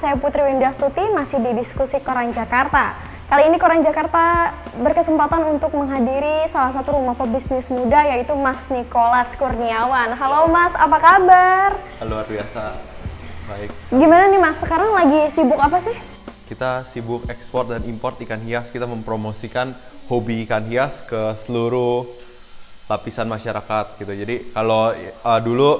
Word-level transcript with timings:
saya 0.00 0.16
Putri 0.16 0.40
Windastuti 0.40 1.04
masih 1.12 1.38
di 1.44 1.60
diskusi 1.60 2.00
Koran 2.00 2.32
Jakarta. 2.32 2.96
Kali 3.28 3.52
ini 3.52 3.60
Koran 3.60 3.84
Jakarta 3.84 4.48
berkesempatan 4.80 5.44
untuk 5.52 5.76
menghadiri 5.76 6.48
salah 6.50 6.72
satu 6.72 6.96
rumah 6.96 7.12
pebisnis 7.14 7.68
muda 7.68 8.08
yaitu 8.08 8.32
Mas 8.32 8.56
Nikolas 8.72 9.28
Kurniawan. 9.36 10.16
Halo 10.16 10.48
Mas, 10.48 10.72
apa 10.72 10.98
kabar? 10.98 11.68
Luar 12.00 12.24
biasa. 12.24 12.80
Baik. 13.44 13.70
Gimana 13.92 14.24
nih 14.32 14.40
Mas, 14.40 14.56
sekarang 14.64 14.90
lagi 14.96 15.20
sibuk 15.36 15.60
apa 15.60 15.78
sih? 15.84 15.96
Kita 16.48 16.88
sibuk 16.90 17.28
ekspor 17.28 17.68
dan 17.68 17.84
impor 17.84 18.16
ikan 18.24 18.40
hias. 18.40 18.72
Kita 18.72 18.88
mempromosikan 18.88 19.76
hobi 20.08 20.48
ikan 20.48 20.64
hias 20.64 20.96
ke 21.04 21.36
seluruh 21.44 22.08
lapisan 22.88 23.28
masyarakat 23.28 24.00
gitu. 24.00 24.12
Jadi 24.16 24.48
kalau 24.56 24.96
uh, 24.96 25.40
dulu 25.44 25.76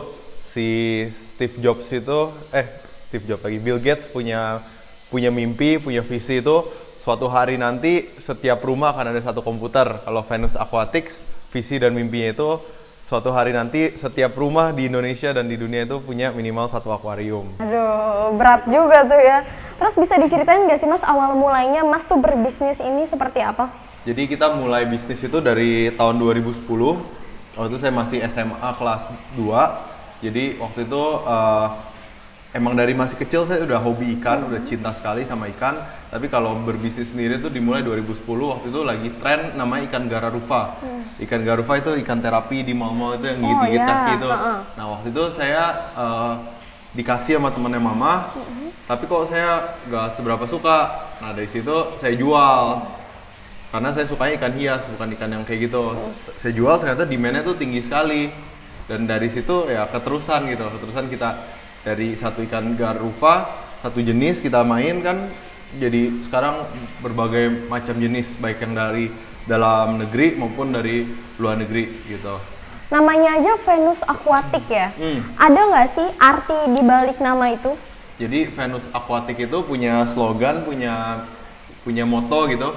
si 0.52 1.02
Steve 1.08 1.56
Jobs 1.64 1.88
itu 1.88 2.30
eh 2.52 2.89
Steve 3.10 3.26
Jobs 3.26 3.42
lagi 3.42 3.58
Bill 3.58 3.82
Gates 3.82 4.06
punya 4.06 4.62
punya 5.10 5.34
mimpi, 5.34 5.82
punya 5.82 5.98
visi 5.98 6.38
itu 6.38 6.62
suatu 7.02 7.26
hari 7.26 7.58
nanti 7.58 8.06
setiap 8.22 8.62
rumah 8.62 8.94
akan 8.94 9.10
ada 9.10 9.18
satu 9.18 9.42
komputer. 9.42 9.98
Kalau 10.06 10.22
Venus 10.22 10.54
Aquatics, 10.54 11.18
visi 11.50 11.82
dan 11.82 11.90
mimpinya 11.90 12.30
itu 12.30 12.62
suatu 13.02 13.34
hari 13.34 13.50
nanti 13.50 13.90
setiap 13.98 14.38
rumah 14.38 14.70
di 14.70 14.86
Indonesia 14.86 15.34
dan 15.34 15.50
di 15.50 15.58
dunia 15.58 15.82
itu 15.82 15.98
punya 15.98 16.30
minimal 16.30 16.70
satu 16.70 16.94
akuarium. 16.94 17.50
Aduh, 17.58 18.38
berat 18.38 18.70
juga 18.70 19.02
tuh 19.02 19.18
ya. 19.18 19.42
Terus 19.82 19.94
bisa 19.98 20.14
diceritain 20.14 20.62
nggak 20.70 20.78
sih 20.78 20.86
Mas 20.86 21.02
awal 21.02 21.34
mulainya 21.34 21.82
Mas 21.82 22.06
tuh 22.06 22.22
berbisnis 22.22 22.78
ini 22.78 23.10
seperti 23.10 23.42
apa? 23.42 23.74
Jadi 24.06 24.30
kita 24.30 24.54
mulai 24.54 24.86
bisnis 24.86 25.18
itu 25.18 25.42
dari 25.42 25.90
tahun 25.98 26.14
2010. 26.14 26.62
Waktu 27.58 27.68
itu 27.74 27.78
saya 27.82 27.90
masih 27.90 28.22
SMA 28.30 28.70
kelas 28.78 29.02
2. 29.34 30.22
Jadi 30.22 30.62
waktu 30.62 30.86
itu 30.86 31.02
uh, 31.26 31.89
emang 32.50 32.74
dari 32.74 32.92
masih 32.94 33.14
kecil 33.14 33.46
saya 33.46 33.62
udah 33.62 33.78
hobi 33.78 34.18
ikan, 34.18 34.46
udah 34.46 34.60
cinta 34.66 34.90
sekali 34.94 35.22
sama 35.26 35.46
ikan. 35.54 35.78
Tapi 36.10 36.26
kalau 36.26 36.58
berbisnis 36.66 37.14
sendiri 37.14 37.38
itu 37.38 37.46
dimulai 37.46 37.86
2010 37.86 38.26
waktu 38.26 38.66
itu 38.74 38.80
lagi 38.82 39.08
tren 39.22 39.54
namanya 39.54 39.86
ikan 39.86 40.10
gararufa. 40.10 40.74
Hmm. 40.82 41.06
Ikan 41.22 41.46
gararufa 41.46 41.78
itu 41.78 41.90
ikan 42.02 42.18
terapi 42.18 42.66
di 42.66 42.74
mall-mall 42.74 43.14
itu 43.22 43.30
yang 43.30 43.38
gigit-gigit 43.38 43.78
Oh, 43.78 43.86
iya. 43.86 43.86
kaki 43.86 44.12
itu. 44.18 44.28
Heeh. 44.28 44.58
Nah 44.74 44.84
waktu 44.90 45.06
itu 45.14 45.24
saya 45.30 45.62
uh, 45.94 46.34
dikasih 46.98 47.38
sama 47.38 47.54
temennya 47.54 47.78
mama, 47.78 48.34
tapi 48.90 49.06
kok 49.06 49.30
saya 49.30 49.78
nggak 49.86 50.06
seberapa 50.18 50.44
suka. 50.50 50.78
Nah 51.22 51.30
dari 51.30 51.46
situ 51.46 51.94
saya 52.02 52.18
jual 52.18 52.82
karena 53.70 53.94
saya 53.94 54.06
sukanya 54.10 54.34
ikan 54.42 54.54
hias 54.58 54.82
bukan 54.90 55.14
ikan 55.14 55.30
yang 55.30 55.46
kayak 55.46 55.70
gitu 55.70 55.94
saya 56.42 56.50
jual 56.50 56.74
ternyata 56.82 57.06
demandnya 57.06 57.46
tuh 57.46 57.54
tinggi 57.54 57.78
sekali 57.86 58.26
dan 58.90 59.06
dari 59.06 59.30
situ 59.30 59.70
ya 59.70 59.86
keterusan 59.86 60.50
gitu 60.50 60.66
keterusan 60.66 61.06
kita 61.06 61.38
dari 61.86 62.16
satu 62.16 62.44
ikan 62.44 62.76
garufa 62.76 63.48
satu 63.80 64.04
jenis 64.04 64.44
kita 64.44 64.60
main 64.66 65.00
kan 65.00 65.30
jadi 65.80 66.10
sekarang 66.26 66.66
berbagai 67.00 67.70
macam 67.70 67.96
jenis 67.96 68.36
baik 68.42 68.60
yang 68.60 68.74
dari 68.76 69.08
dalam 69.48 70.02
negeri 70.02 70.36
maupun 70.36 70.74
dari 70.74 71.08
luar 71.40 71.56
negeri 71.56 71.88
gitu 72.10 72.36
Namanya 72.90 73.38
aja 73.38 73.54
Venus 73.62 74.02
Aquatic 74.02 74.66
ya. 74.66 74.90
Hmm. 74.98 75.22
Ada 75.38 75.60
nggak 75.62 75.88
sih 75.94 76.08
arti 76.18 76.58
di 76.74 76.82
balik 76.82 77.22
nama 77.22 77.54
itu? 77.54 77.70
Jadi 78.18 78.50
Venus 78.50 78.82
Aquatic 78.90 79.38
itu 79.38 79.62
punya 79.62 80.10
slogan, 80.10 80.66
punya 80.66 81.22
punya 81.86 82.02
moto 82.02 82.50
gitu. 82.50 82.74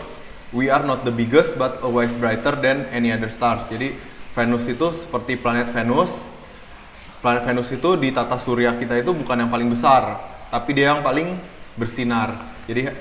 We 0.54 0.70
are 0.70 0.86
not 0.86 1.02
the 1.02 1.10
biggest 1.10 1.58
but 1.58 1.82
always 1.82 2.14
brighter 2.14 2.54
than 2.54 2.86
any 2.94 3.10
other 3.10 3.26
stars. 3.26 3.66
Jadi 3.74 3.98
Venus 4.38 4.70
itu 4.70 4.94
seperti 4.94 5.34
planet 5.34 5.74
Venus. 5.74 6.14
Planet 7.24 7.48
Venus 7.48 7.72
itu 7.72 7.90
di 7.96 8.12
tata 8.12 8.36
surya 8.36 8.76
kita 8.76 9.00
itu 9.00 9.16
bukan 9.16 9.40
yang 9.40 9.48
paling 9.48 9.72
besar, 9.72 10.20
tapi 10.52 10.76
dia 10.76 10.92
yang 10.92 11.00
paling 11.00 11.40
bersinar. 11.80 12.36
Jadi 12.68 12.92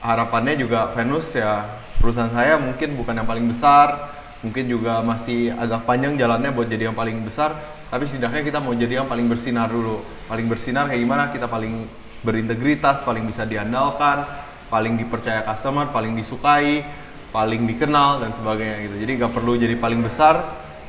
harapannya 0.00 0.56
juga 0.56 0.88
Venus 0.96 1.28
ya 1.36 1.68
perusahaan 2.00 2.32
saya 2.32 2.56
mungkin 2.56 2.96
bukan 2.96 3.12
yang 3.12 3.28
paling 3.28 3.44
besar, 3.44 4.08
mungkin 4.40 4.72
juga 4.72 5.04
masih 5.04 5.52
agak 5.52 5.84
panjang 5.84 6.16
jalannya 6.16 6.48
buat 6.56 6.64
jadi 6.64 6.88
yang 6.88 6.96
paling 6.96 7.20
besar 7.28 7.52
tapi 7.88 8.04
setidaknya 8.04 8.44
kita 8.44 8.58
mau 8.60 8.76
jadi 8.76 9.00
yang 9.00 9.08
paling 9.08 9.28
bersinar 9.32 9.72
dulu. 9.72 10.04
Paling 10.28 10.46
bersinar 10.48 10.92
kayak 10.92 11.00
gimana? 11.00 11.32
Kita 11.32 11.48
paling 11.48 11.88
berintegritas 12.20 13.00
paling 13.06 13.24
bisa 13.28 13.46
diandalkan 13.46 14.26
paling 14.68 15.00
dipercaya 15.00 15.46
customer 15.46 15.88
paling 15.88 16.18
disukai 16.18 16.84
paling 17.32 17.64
dikenal 17.64 18.20
dan 18.20 18.32
sebagainya 18.36 18.76
gitu. 18.88 18.96
Jadi 19.04 19.12
nggak 19.22 19.32
perlu 19.32 19.56
jadi 19.56 19.76
paling 19.80 20.00
besar 20.04 20.40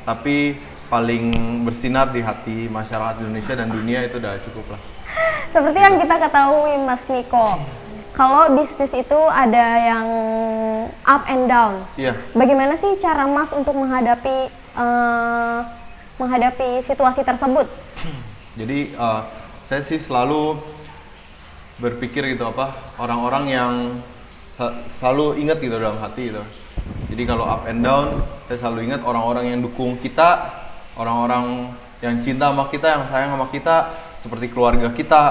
tapi 0.04 0.58
paling 0.90 1.24
bersinar 1.64 2.10
di 2.10 2.20
hati 2.26 2.66
masyarakat 2.68 3.22
Indonesia 3.22 3.54
dan 3.54 3.70
dunia 3.70 4.10
itu 4.10 4.18
udah 4.18 4.36
cukup 4.50 4.76
lah 4.76 4.82
Seperti 5.50 5.80
yang 5.82 5.98
kita 5.98 6.16
ketahui 6.30 6.78
Mas 6.86 7.02
Niko, 7.10 7.58
kalau 8.14 8.54
bisnis 8.54 8.94
itu 8.94 9.20
ada 9.34 9.66
yang 9.82 10.06
up 11.02 11.26
and 11.26 11.50
down. 11.50 11.74
iya 11.98 12.14
Bagaimana 12.38 12.78
sih 12.78 13.02
cara 13.02 13.26
Mas 13.26 13.50
untuk 13.54 13.74
menghadapi 13.74 14.50
eh, 14.54 15.60
menghadapi 16.20 16.84
situasi 16.86 17.24
tersebut? 17.26 17.66
Jadi 18.60 18.92
uh, 19.00 19.24
saya 19.72 19.82
sih 19.88 19.98
selalu 19.98 20.60
berpikir 21.80 22.28
gitu 22.36 22.44
apa 22.44 22.76
orang-orang 23.00 23.46
yang 23.48 23.74
selalu 25.00 25.40
ingat 25.40 25.64
gitu 25.64 25.80
dalam 25.80 25.96
hati 26.04 26.28
gitu. 26.28 26.44
Jadi 27.08 27.24
kalau 27.24 27.48
up 27.48 27.64
and 27.72 27.80
down 27.80 28.20
saya 28.52 28.60
selalu 28.60 28.92
ingat 28.92 29.02
orang-orang 29.08 29.56
yang 29.56 29.60
dukung 29.64 29.96
kita, 29.96 30.52
orang-orang 31.00 31.72
yang 32.04 32.20
cinta 32.20 32.52
sama 32.52 32.68
kita, 32.68 32.88
yang 32.92 33.04
sayang 33.08 33.32
sama 33.40 33.48
kita, 33.48 33.76
seperti 34.20 34.52
keluarga 34.52 34.92
kita, 34.92 35.22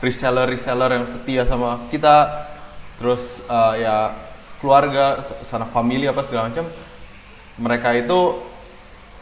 reseller-reseller 0.00 0.90
yang 0.96 1.04
setia 1.04 1.42
sama 1.44 1.84
kita, 1.92 2.48
terus 2.96 3.20
uh, 3.46 3.76
ya 3.76 4.16
keluarga, 4.64 5.20
sanak 5.44 5.68
famili 5.70 6.08
apa 6.08 6.24
segala 6.24 6.48
macam. 6.48 6.64
Mereka 7.60 7.88
itu 8.08 8.40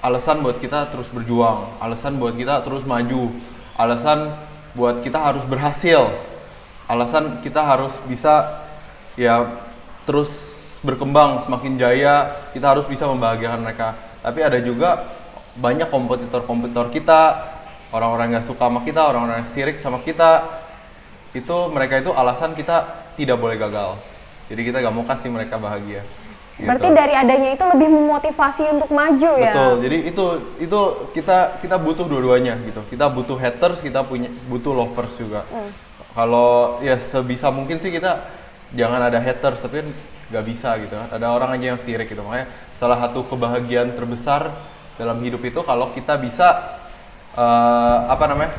alasan 0.05 0.47
buat 0.47 0.63
kita 0.63 0.93
terus 0.95 1.11
berjuang, 1.11 1.83
alasan 1.83 2.23
buat 2.23 2.39
kita 2.39 2.63
terus 2.63 2.87
maju, 2.87 3.35
alasan 3.75 4.31
buat 4.77 5.03
kita 5.03 5.19
harus 5.19 5.43
berhasil, 5.49 6.07
alasan 6.87 7.43
kita 7.43 7.65
harus 7.65 7.93
bisa 8.07 8.63
ya 9.19 9.49
terus 10.05 10.31
berkembang 10.85 11.43
semakin 11.43 11.81
jaya, 11.81 12.31
kita 12.55 12.77
harus 12.77 12.87
bisa 12.87 13.09
membahagiakan 13.09 13.65
mereka. 13.65 13.97
Tapi 14.23 14.39
ada 14.45 14.59
juga 14.61 15.16
banyak 15.61 15.89
kompetitor-kompetitor 15.89 16.93
kita, 16.93 17.21
orang-orang 17.93 18.37
yang 18.37 18.45
suka 18.45 18.69
sama 18.69 18.85
kita, 18.85 19.03
orang-orang 19.09 19.45
yang 19.45 19.51
sirik 19.51 19.81
sama 19.81 20.01
kita, 20.05 20.45
itu 21.33 21.57
mereka 21.73 22.01
itu 22.01 22.13
alasan 22.13 22.57
kita 22.57 23.09
tidak 23.17 23.37
boleh 23.41 23.57
gagal. 23.61 23.97
Jadi 24.47 24.61
kita 24.63 24.79
gak 24.85 24.95
mau 24.95 25.05
kasih 25.05 25.29
mereka 25.33 25.59
bahagia. 25.59 26.05
Gitu. 26.57 26.65
Berarti 26.65 26.89
dari 26.89 27.13
adanya 27.13 27.53
itu 27.53 27.65
lebih 27.69 27.89
memotivasi 27.93 28.65
untuk 28.73 28.89
maju 28.89 29.33
ya. 29.37 29.53
Betul. 29.53 29.73
Jadi 29.85 29.99
itu 30.09 30.25
itu 30.57 30.81
kita 31.13 31.61
kita 31.61 31.77
butuh 31.77 32.09
dua-duanya 32.09 32.57
gitu. 32.65 32.81
Kita 32.89 33.13
butuh 33.13 33.37
haters, 33.37 33.85
kita 33.85 34.01
punya 34.09 34.33
butuh 34.49 34.73
lovers 34.73 35.13
juga. 35.21 35.45
Kalau 36.17 36.81
ya 36.81 36.97
sebisa 36.97 37.53
mungkin 37.53 37.77
sih 37.77 37.93
kita 37.93 38.25
jangan 38.73 39.05
ada 39.05 39.21
haters, 39.21 39.61
tapi 39.61 39.85
nggak 40.33 40.45
bisa 40.49 40.81
gitu 40.81 40.97
kan. 40.97 41.13
Ada 41.13 41.27
orang 41.29 41.61
aja 41.61 41.77
yang 41.77 41.81
sirik 41.85 42.09
gitu. 42.09 42.25
Makanya 42.25 42.49
salah 42.81 43.05
satu 43.05 43.29
kebahagiaan 43.29 43.93
terbesar 43.93 44.49
dalam 44.97 45.21
hidup 45.21 45.45
itu 45.45 45.61
kalau 45.63 45.93
kita 45.93 46.17
bisa 46.17 46.77
eh, 47.37 47.99
apa 48.09 48.25
namanya 48.29 48.53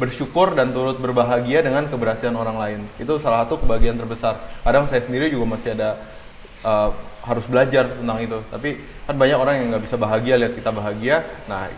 bersyukur 0.00 0.56
dan 0.56 0.72
turut 0.72 0.98
berbahagia 0.98 1.62
dengan 1.62 1.86
keberhasilan 1.86 2.34
orang 2.34 2.56
lain. 2.58 2.80
Itu 2.98 3.20
salah 3.20 3.44
satu 3.44 3.60
kebahagiaan 3.62 4.00
terbesar. 4.00 4.40
Kadang 4.64 4.88
saya 4.88 5.04
sendiri 5.04 5.28
juga 5.28 5.54
masih 5.54 5.76
ada 5.76 6.00
eh, 6.64 6.90
harus 7.22 7.44
belajar 7.46 7.86
tentang 7.86 8.18
itu. 8.18 8.38
Tapi 8.50 8.80
kan 9.06 9.14
banyak 9.14 9.38
orang 9.38 9.54
yang 9.62 9.66
nggak 9.70 9.84
bisa 9.86 9.96
bahagia 10.00 10.34
lihat 10.40 10.58
kita 10.58 10.74
bahagia. 10.74 11.22
Nah, 11.46 11.70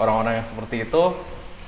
orang-orang 0.00 0.40
yang 0.40 0.46
seperti 0.48 0.88
itu, 0.88 1.02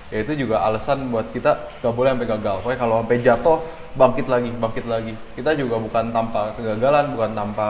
ya 0.09 0.19
itu 0.25 0.33
juga 0.47 0.65
alasan 0.65 1.13
buat 1.13 1.29
kita 1.35 1.83
nggak 1.85 1.95
boleh 1.95 2.11
sampai 2.17 2.29
gagal. 2.31 2.57
Pokoknya 2.65 2.81
kalau 2.81 2.97
sampai 3.05 3.19
jatuh, 3.21 3.59
bangkit 3.99 4.27
lagi, 4.31 4.51
bangkit 4.57 4.87
lagi. 4.89 5.15
Kita 5.37 5.51
juga 5.59 5.77
bukan 5.77 6.05
tanpa 6.15 6.57
kegagalan, 6.57 7.05
bukan 7.13 7.31
tanpa 7.37 7.69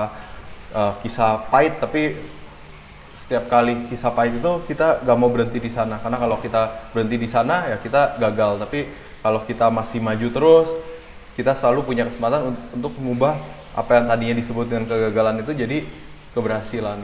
eh, 0.76 0.92
kisah 1.02 1.48
pahit, 1.50 1.81
tapi 1.82 2.14
setiap 3.32 3.49
kali 3.49 3.88
kisah 3.88 4.12
pahit 4.12 4.37
itu 4.37 4.52
kita 4.69 5.00
gak 5.08 5.17
mau 5.17 5.32
berhenti 5.32 5.56
di 5.56 5.73
sana. 5.73 5.96
Karena 5.96 6.20
kalau 6.20 6.37
kita 6.37 6.93
berhenti 6.93 7.17
di 7.17 7.25
sana 7.25 7.64
ya 7.64 7.81
kita 7.81 8.20
gagal. 8.20 8.61
Tapi 8.61 8.84
kalau 9.25 9.40
kita 9.49 9.73
masih 9.73 10.05
maju 10.05 10.29
terus 10.29 10.69
kita 11.32 11.56
selalu 11.56 11.88
punya 11.88 12.05
kesempatan 12.05 12.52
un- 12.52 12.61
untuk 12.76 12.93
mengubah 13.00 13.40
apa 13.73 13.88
yang 13.96 14.05
tadinya 14.05 14.37
disebut 14.37 14.69
dengan 14.69 14.84
kegagalan 14.84 15.40
itu 15.40 15.56
jadi 15.56 15.81
keberhasilan. 16.37 17.00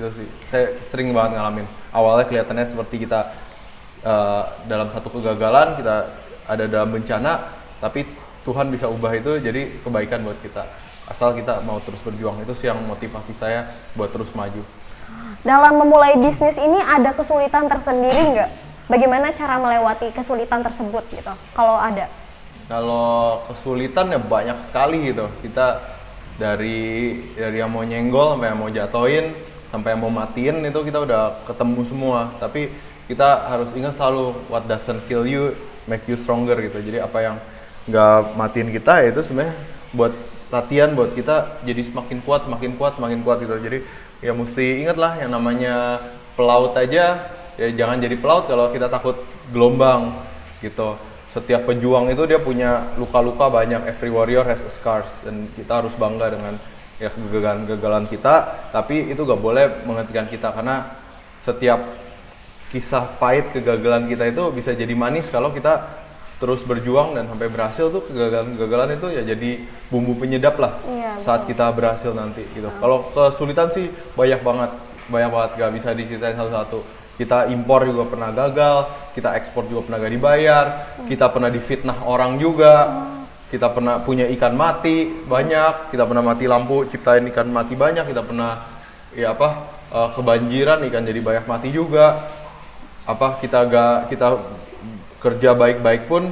Itu 0.00 0.08
sih. 0.16 0.24
Saya 0.48 0.80
sering 0.88 1.12
banget 1.12 1.36
ngalamin. 1.36 1.68
Awalnya 1.92 2.24
kelihatannya 2.24 2.72
seperti 2.72 3.04
kita 3.04 3.36
eh, 4.00 4.42
dalam 4.64 4.88
satu 4.88 5.12
kegagalan 5.12 5.76
kita 5.76 6.08
ada 6.48 6.64
dalam 6.72 6.88
bencana 6.88 7.52
tapi 7.84 8.08
Tuhan 8.48 8.72
bisa 8.72 8.88
ubah 8.88 9.12
itu 9.12 9.44
jadi 9.44 9.76
kebaikan 9.84 10.24
buat 10.24 10.40
kita. 10.40 10.64
Asal 11.04 11.36
kita 11.36 11.60
mau 11.68 11.76
terus 11.84 12.00
berjuang. 12.00 12.40
Itu 12.48 12.56
sih 12.56 12.72
yang 12.72 12.80
motivasi 12.80 13.36
saya 13.36 13.68
buat 13.92 14.08
terus 14.08 14.32
maju 14.32 14.64
Dalam 15.46 15.78
memulai 15.78 16.18
bisnis 16.18 16.58
ini 16.58 16.82
ada 16.82 17.14
kesulitan 17.14 17.70
tersendiri 17.70 18.34
nggak? 18.34 18.50
Bagaimana 18.90 19.30
cara 19.30 19.62
melewati 19.62 20.10
kesulitan 20.10 20.66
tersebut 20.66 21.06
gitu? 21.14 21.30
Kalau 21.54 21.78
ada? 21.78 22.10
Kalau 22.66 23.46
kesulitan 23.46 24.10
ya 24.10 24.18
banyak 24.18 24.58
sekali 24.66 25.14
gitu. 25.14 25.30
Kita 25.46 25.78
dari 26.34 27.14
dari 27.38 27.62
yang 27.62 27.70
mau 27.70 27.86
nyenggol 27.86 28.34
sampai 28.34 28.48
yang 28.50 28.58
mau 28.58 28.70
jatoin 28.74 29.24
sampai 29.70 29.94
yang 29.94 30.02
mau 30.02 30.10
matiin 30.10 30.66
itu 30.66 30.80
kita 30.82 30.98
udah 31.06 31.38
ketemu 31.46 31.80
semua. 31.86 32.20
Tapi 32.42 32.66
kita 33.06 33.46
harus 33.46 33.70
ingat 33.78 33.94
selalu 33.94 34.34
what 34.50 34.66
doesn't 34.66 34.98
kill 35.06 35.22
you 35.22 35.54
make 35.86 36.02
you 36.10 36.18
stronger 36.18 36.58
gitu. 36.58 36.82
Jadi 36.82 36.98
apa 36.98 37.22
yang 37.22 37.38
nggak 37.86 38.34
matiin 38.34 38.74
kita 38.74 38.98
ya 38.98 39.14
itu 39.14 39.22
sebenarnya 39.22 39.54
buat 39.94 40.10
latihan 40.50 40.90
buat 40.94 41.14
kita 41.14 41.62
jadi 41.62 41.86
semakin 41.86 42.18
kuat, 42.26 42.46
semakin 42.50 42.74
kuat, 42.74 42.98
semakin 42.98 43.22
kuat 43.22 43.38
gitu. 43.46 43.54
Jadi 43.62 43.78
ya 44.20 44.32
mesti 44.32 44.84
ingat 44.84 44.96
lah 44.96 45.18
yang 45.20 45.32
namanya 45.32 46.00
pelaut 46.36 46.76
aja. 46.76 47.32
Ya 47.56 47.68
jangan 47.72 47.96
jadi 48.00 48.16
pelaut 48.20 48.44
kalau 48.48 48.68
kita 48.68 48.92
takut 48.92 49.16
gelombang 49.52 50.12
gitu. 50.60 50.96
Setiap 51.32 51.68
pejuang 51.68 52.08
itu 52.08 52.24
dia 52.24 52.40
punya 52.40 52.96
luka-luka 52.96 53.48
banyak. 53.48 53.84
Every 53.88 54.12
warrior 54.12 54.44
has 54.44 54.60
a 54.64 54.72
scars 54.72 55.08
dan 55.24 55.48
kita 55.56 55.84
harus 55.84 55.92
bangga 55.96 56.32
dengan 56.32 56.56
ya 56.96 57.12
kegagalan-kegagalan 57.12 58.08
kita. 58.08 58.34
Tapi 58.72 59.12
itu 59.12 59.20
gak 59.24 59.40
boleh 59.40 59.84
menghentikan 59.84 60.28
kita 60.28 60.52
karena 60.52 60.88
setiap 61.44 61.80
kisah 62.72 63.04
pahit 63.20 63.52
kegagalan 63.52 64.08
kita 64.10 64.26
itu 64.28 64.42
bisa 64.52 64.74
jadi 64.74 64.92
manis 64.96 65.30
kalau 65.30 65.54
kita 65.54 66.05
terus 66.36 66.60
berjuang 66.68 67.16
dan 67.16 67.24
sampai 67.32 67.48
berhasil 67.48 67.88
tuh 67.88 68.04
kegagalan-kegagalan 68.12 69.00
itu 69.00 69.08
ya 69.08 69.22
jadi 69.24 69.50
bumbu 69.88 70.20
penyedap 70.20 70.60
lah 70.60 70.76
Iya, 70.84 71.24
saat 71.24 71.48
kita 71.48 71.72
berhasil 71.72 72.12
nanti 72.12 72.44
gitu. 72.52 72.68
Kalau 72.76 73.08
kesulitan 73.08 73.72
sih 73.72 73.88
banyak 74.12 74.44
banget, 74.44 74.70
banyak 75.08 75.30
banget 75.32 75.50
gak 75.56 75.72
bisa 75.72 75.88
diceritain 75.96 76.36
satu-satu. 76.36 76.84
Kita 77.16 77.48
impor 77.48 77.88
juga 77.88 78.04
pernah 78.04 78.28
gagal, 78.28 78.92
kita 79.16 79.32
ekspor 79.40 79.64
juga 79.64 79.88
pernah 79.88 79.98
gak 80.04 80.12
dibayar, 80.12 80.64
kita 81.08 81.26
pernah 81.32 81.48
difitnah 81.48 81.98
orang 82.04 82.36
juga, 82.36 82.74
kita 83.48 83.72
pernah 83.72 84.04
punya 84.04 84.28
ikan 84.36 84.52
mati 84.52 85.08
banyak, 85.24 85.88
kita 85.88 86.04
pernah 86.04 86.20
mati 86.20 86.44
lampu 86.44 86.84
ciptain 86.92 87.24
ikan 87.32 87.48
mati 87.48 87.72
banyak, 87.72 88.04
kita 88.12 88.20
pernah 88.20 88.60
ya 89.16 89.32
apa 89.32 89.48
eh, 89.88 90.08
kebanjiran 90.12 90.84
ikan 90.92 91.00
jadi 91.08 91.20
banyak 91.24 91.44
mati 91.48 91.72
juga. 91.72 92.28
Apa 93.08 93.40
kita 93.40 93.64
gak 93.70 94.12
kita 94.12 94.36
kerja 95.20 95.56
baik-baik 95.56 96.08
pun 96.10 96.28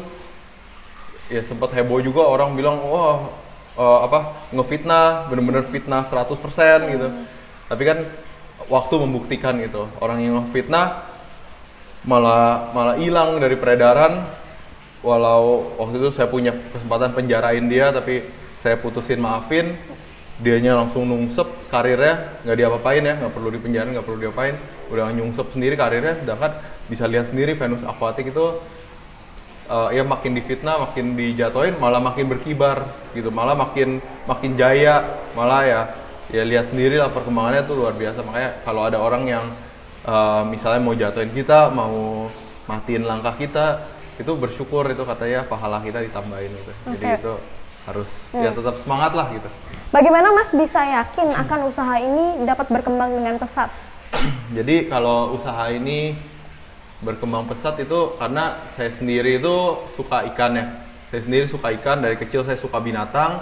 ya 1.32 1.40
sempat 1.40 1.72
heboh 1.72 2.04
juga 2.04 2.28
orang 2.28 2.52
bilang 2.52 2.80
wah 2.84 3.28
eh, 3.76 3.98
apa 4.04 4.48
ngefitnah 4.52 5.28
bener-bener 5.32 5.64
fitnah 5.68 6.04
100% 6.04 6.92
gitu. 6.92 7.08
Tapi 7.64 7.82
kan 7.82 7.98
waktu 8.68 8.94
membuktikan 9.00 9.56
gitu 9.60 9.88
orang 9.98 10.20
yang 10.20 10.40
ngefitnah 10.40 11.04
malah 12.04 12.70
malah 12.76 12.96
hilang 13.00 13.40
dari 13.40 13.56
peredaran. 13.56 14.24
Walau 15.04 15.76
waktu 15.76 16.00
itu 16.00 16.16
saya 16.16 16.32
punya 16.32 16.56
kesempatan 16.72 17.12
penjarain 17.12 17.60
dia 17.68 17.92
tapi 17.92 18.24
saya 18.64 18.80
putusin 18.80 19.20
maafin 19.20 19.76
dianya 20.42 20.74
langsung 20.74 21.06
nungsep 21.06 21.46
karirnya 21.70 22.42
nggak 22.42 22.56
diapa-apain 22.58 23.02
ya 23.06 23.14
nggak 23.22 23.32
perlu 23.32 23.48
dipenjara 23.54 23.86
nggak 23.94 24.06
perlu 24.06 24.18
diapain 24.18 24.54
udah 24.90 25.06
nyungsep 25.14 25.46
sendiri 25.54 25.78
karirnya 25.78 26.18
sedangkan 26.18 26.58
bisa 26.90 27.06
lihat 27.06 27.30
sendiri 27.30 27.54
Venus 27.54 27.86
Aquatic 27.86 28.34
itu 28.34 28.46
eh, 29.70 29.88
ya 30.00 30.04
makin 30.04 30.36
difitnah, 30.36 30.76
makin 30.90 31.16
dijatuhin, 31.16 31.76
malah 31.80 32.00
makin 32.00 32.28
berkibar 32.28 32.84
gitu, 33.16 33.32
malah 33.32 33.56
makin 33.56 34.00
makin 34.28 34.52
jaya, 34.58 35.04
malah 35.32 35.62
ya 35.64 35.80
ya 36.32 36.42
lihat 36.42 36.72
sendiri 36.72 36.98
lah 36.98 37.12
perkembangannya 37.12 37.64
tuh 37.64 37.76
luar 37.78 37.94
biasa. 37.96 38.20
Makanya 38.24 38.50
kalau 38.64 38.82
ada 38.84 38.98
orang 39.00 39.24
yang 39.24 39.44
eh, 40.04 40.42
misalnya 40.48 40.80
mau 40.84 40.92
jatuhin 40.92 41.32
kita, 41.32 41.72
mau 41.72 42.28
matiin 42.68 43.04
langkah 43.08 43.36
kita, 43.36 43.80
itu 44.20 44.32
bersyukur 44.36 44.88
itu 44.92 45.02
katanya 45.04 45.44
pahala 45.48 45.80
kita 45.80 46.04
ditambahin 46.04 46.52
gitu. 46.52 46.72
Jadi 46.96 47.06
Oke. 47.08 47.16
itu 47.20 47.34
harus 47.84 48.08
ya 48.32 48.50
tetap 48.50 48.80
semangat 48.80 49.12
lah 49.12 49.28
gitu. 49.32 49.48
Bagaimana 49.92 50.32
Mas 50.34 50.50
bisa 50.50 50.80
yakin 50.82 51.30
akan 51.30 51.60
usaha 51.70 51.94
ini 52.00 52.42
dapat 52.42 52.66
berkembang 52.72 53.14
dengan 53.14 53.38
pesat? 53.38 53.70
Jadi 54.56 54.90
kalau 54.90 55.36
usaha 55.36 55.70
ini 55.70 56.16
berkembang 57.04 57.44
pesat 57.46 57.76
itu 57.78 58.16
karena 58.16 58.56
saya 58.72 58.90
sendiri 58.90 59.38
itu 59.38 59.54
suka 59.94 60.24
ikan 60.34 60.56
ya. 60.56 60.66
Saya 61.12 61.20
sendiri 61.22 61.46
suka 61.46 61.70
ikan 61.78 62.02
dari 62.02 62.16
kecil 62.18 62.42
saya 62.42 62.58
suka 62.58 62.80
binatang. 62.80 63.38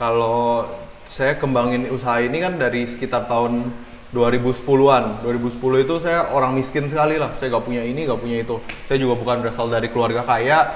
Kalau 0.00 0.64
saya 1.10 1.36
kembangin 1.36 1.90
usaha 1.92 2.22
ini 2.22 2.40
kan 2.40 2.56
dari 2.56 2.88
sekitar 2.88 3.28
tahun 3.28 3.68
2010-an. 4.16 5.22
2010 5.22 5.84
itu 5.86 5.94
saya 6.02 6.30
orang 6.34 6.56
miskin 6.56 6.88
sekali 6.88 7.20
lah. 7.20 7.30
Saya 7.36 7.52
gak 7.54 7.66
punya 7.66 7.84
ini, 7.84 8.06
gak 8.06 8.18
punya 8.18 8.42
itu. 8.42 8.58
Saya 8.90 8.98
juga 8.98 9.14
bukan 9.18 9.44
berasal 9.44 9.70
dari 9.70 9.92
keluarga 9.92 10.26
kaya. 10.26 10.66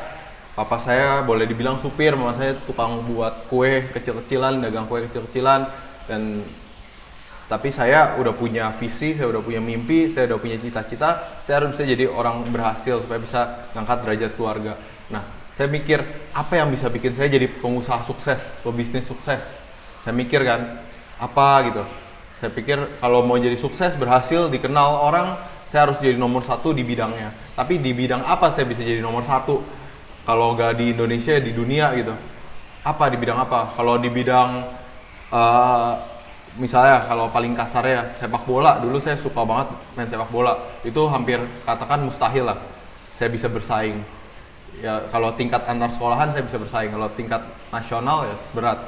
Papa 0.55 0.79
saya 0.87 1.27
boleh 1.27 1.51
dibilang 1.51 1.83
supir, 1.83 2.15
mama 2.15 2.31
saya 2.39 2.55
tukang 2.63 3.03
buat 3.11 3.51
kue 3.51 3.91
kecil-kecilan, 3.91 4.63
dagang 4.63 4.87
kue 4.87 5.03
kecil-kecilan 5.11 5.67
dan 6.07 6.47
tapi 7.45 7.75
saya 7.75 8.15
udah 8.23 8.33
punya 8.33 8.71
visi, 8.79 9.19
saya 9.19 9.29
udah 9.29 9.43
punya 9.43 9.59
mimpi, 9.59 10.15
saya 10.15 10.31
udah 10.31 10.39
punya 10.39 10.57
cita-cita, 10.57 11.43
saya 11.43 11.61
harus 11.61 11.77
bisa 11.77 11.85
jadi 11.85 12.07
orang 12.09 12.47
berhasil 12.55 13.03
supaya 13.03 13.19
bisa 13.21 13.41
ngangkat 13.75 13.99
derajat 14.07 14.31
keluarga. 14.39 14.73
Nah, 15.13 15.21
saya 15.53 15.69
mikir 15.69 16.01
apa 16.33 16.55
yang 16.57 16.71
bisa 16.71 16.89
bikin 16.89 17.13
saya 17.13 17.29
jadi 17.29 17.51
pengusaha 17.61 18.01
sukses, 18.07 18.41
pebisnis 18.65 19.05
sukses. 19.05 19.43
Saya 20.07 20.15
mikir 20.17 20.41
kan, 20.47 20.81
apa 21.21 21.49
gitu. 21.69 21.83
Saya 22.41 22.51
pikir 22.55 22.79
kalau 23.03 23.27
mau 23.27 23.37
jadi 23.37 23.59
sukses, 23.61 23.93
berhasil, 23.99 24.49
dikenal 24.49 25.05
orang, 25.05 25.37
saya 25.69 25.91
harus 25.91 26.01
jadi 26.01 26.17
nomor 26.17 26.47
satu 26.47 26.73
di 26.73 26.87
bidangnya. 26.87 27.35
Tapi 27.59 27.77
di 27.77 27.93
bidang 27.93 28.25
apa 28.25 28.57
saya 28.57 28.65
bisa 28.65 28.81
jadi 28.81 29.05
nomor 29.05 29.27
satu? 29.27 29.84
Kalau 30.25 30.57
nggak 30.57 30.81
di 30.81 30.97
Indonesia, 30.97 31.37
di 31.37 31.53
dunia 31.53 31.93
gitu. 31.93 32.17
Apa 32.81 33.13
di 33.13 33.21
bidang 33.21 33.45
apa? 33.45 33.77
Kalau 33.77 34.01
di 34.01 34.09
bidang 34.09 34.65
eh, 35.29 35.93
misalnya 36.57 37.05
kalau 37.05 37.29
paling 37.29 37.53
kasar 37.53 37.85
ya 37.85 38.09
sepak 38.09 38.49
bola. 38.49 38.81
Dulu 38.81 38.97
saya 39.05 39.21
suka 39.21 39.45
banget 39.45 39.69
main 39.97 40.09
sepak 40.09 40.33
bola. 40.33 40.57
Itu 40.81 41.13
hampir 41.13 41.45
katakan 41.69 42.09
mustahil 42.09 42.49
lah. 42.49 42.59
Saya 43.21 43.29
bisa 43.29 43.53
bersaing. 43.53 44.01
Ya 44.81 45.05
kalau 45.13 45.37
tingkat 45.37 45.63
antar 45.69 45.93
sekolahan 45.93 46.33
saya 46.33 46.45
bisa 46.49 46.57
bersaing. 46.57 46.91
Kalau 46.93 47.09
tingkat 47.13 47.45
nasional 47.69 48.25
ya 48.25 48.37
berat. 48.57 48.81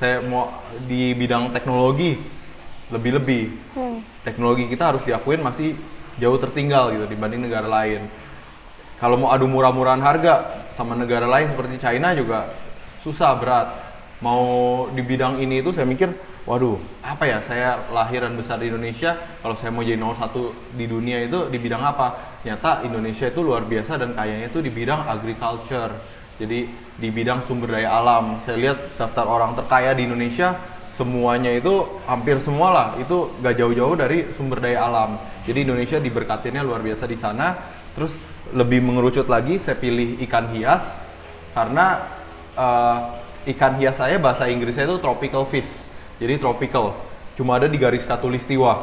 Saya 0.00 0.24
mau 0.24 0.48
di 0.88 1.12
bidang 1.12 1.52
teknologi 1.52 2.16
lebih-lebih. 2.88 3.44
Teknologi 4.24 4.64
kita 4.72 4.94
harus 4.94 5.04
diakuin 5.04 5.44
masih 5.44 5.76
jauh 6.16 6.38
tertinggal 6.40 6.96
gitu 6.96 7.04
dibanding 7.06 7.44
negara 7.44 7.68
lain. 7.68 8.08
Kalau 8.98 9.14
mau 9.14 9.30
adu 9.30 9.46
murah-murahan 9.46 10.02
harga 10.02 10.66
sama 10.78 10.94
negara 10.94 11.26
lain 11.26 11.50
seperti 11.50 11.82
China 11.82 12.14
juga 12.14 12.46
susah 13.02 13.34
berat. 13.34 13.68
Mau 14.22 14.86
di 14.94 15.02
bidang 15.02 15.42
ini 15.42 15.58
itu 15.58 15.74
saya 15.74 15.86
mikir 15.86 16.10
waduh 16.46 16.78
apa 17.02 17.26
ya 17.26 17.38
saya 17.42 17.82
lahir 17.90 18.22
dan 18.22 18.34
besar 18.38 18.58
di 18.58 18.70
Indonesia 18.70 19.14
kalau 19.42 19.54
saya 19.58 19.70
mau 19.74 19.82
jadi 19.82 19.98
nomor 19.98 20.18
satu 20.18 20.54
di 20.78 20.86
dunia 20.86 21.26
itu 21.26 21.50
di 21.50 21.58
bidang 21.58 21.82
apa? 21.82 22.14
Ternyata 22.42 22.86
Indonesia 22.86 23.26
itu 23.26 23.42
luar 23.42 23.66
biasa 23.66 23.98
dan 23.98 24.14
kayaknya 24.14 24.46
itu 24.46 24.62
di 24.62 24.70
bidang 24.70 25.02
agriculture. 25.10 25.90
Jadi 26.38 26.70
di 26.94 27.08
bidang 27.10 27.42
sumber 27.42 27.74
daya 27.74 27.98
alam. 27.98 28.38
Saya 28.46 28.56
lihat 28.58 28.94
daftar 28.94 29.26
orang 29.26 29.58
terkaya 29.58 29.90
di 29.98 30.06
Indonesia 30.06 30.54
semuanya 30.94 31.54
itu 31.54 32.02
hampir 32.10 32.42
semua 32.42 32.74
lah 32.74 32.88
itu 32.98 33.30
gak 33.38 33.54
jauh-jauh 33.54 33.94
dari 33.94 34.30
sumber 34.34 34.58
daya 34.62 34.86
alam. 34.86 35.18
Jadi 35.46 35.62
Indonesia 35.62 35.98
diberkatinnya 35.98 36.62
luar 36.62 36.82
biasa 36.82 37.06
di 37.06 37.18
sana. 37.18 37.54
Terus 37.94 38.14
lebih 38.54 38.80
mengerucut 38.80 39.28
lagi 39.28 39.60
saya 39.60 39.76
pilih 39.76 40.20
ikan 40.28 40.48
hias 40.52 40.84
karena 41.52 42.04
eh, 42.56 42.98
ikan 43.56 43.76
hias 43.80 44.00
saya 44.00 44.16
bahasa 44.20 44.48
Inggrisnya 44.48 44.88
itu 44.88 45.00
tropical 45.00 45.44
fish 45.48 45.68
jadi 46.20 46.40
tropical 46.40 46.96
cuma 47.36 47.56
ada 47.56 47.70
di 47.70 47.78
garis 47.78 48.04
katulistiwa 48.04 48.78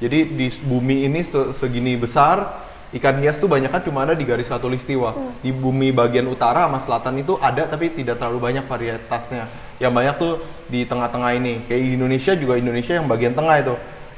jadi 0.00 0.24
di 0.24 0.48
bumi 0.64 1.04
ini 1.10 1.20
se- 1.20 1.52
segini 1.52 1.94
besar 1.98 2.68
ikan 2.90 3.22
hias 3.22 3.38
tuh 3.38 3.46
banyak 3.46 3.70
kan 3.70 3.86
cuma 3.86 4.02
ada 4.02 4.18
di 4.18 4.26
garis 4.26 4.50
katulistiwa 4.50 5.14
di 5.44 5.54
bumi 5.54 5.94
bagian 5.94 6.26
utara 6.26 6.66
sama 6.66 6.82
selatan 6.82 7.22
itu 7.22 7.38
ada 7.38 7.62
tapi 7.70 7.94
tidak 7.94 8.18
terlalu 8.18 8.50
banyak 8.50 8.66
varietasnya. 8.66 9.46
Yang 9.78 9.92
banyak 9.94 10.14
tuh 10.18 10.32
di 10.66 10.82
tengah-tengah 10.84 11.30
ini. 11.38 11.62
Kayak 11.70 11.82
Indonesia 11.86 12.32
juga 12.34 12.58
Indonesia 12.58 12.98
yang 12.98 13.06
bagian 13.06 13.32
tengah 13.32 13.56
itu. 13.62 13.74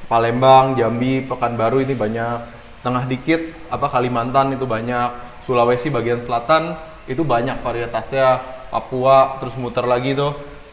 Palembang 0.09 0.73
Jambi 0.73 1.21
Pekanbaru 1.25 1.85
ini 1.85 1.93
banyak 1.93 2.62
tengah 2.83 3.07
dikit 3.07 3.41
apa 3.71 3.87
Kalimantan 3.89 4.55
itu 4.55 4.67
banyak 4.67 5.33
Sulawesi 5.43 5.91
bagian 5.91 6.23
selatan 6.23 6.75
itu 7.11 7.27
banyak 7.27 7.59
varietasnya 7.63 8.43
Papua 8.71 9.37
terus 9.43 9.59
muter 9.59 9.85
lagi 9.85 10.15
tuh 10.15 10.33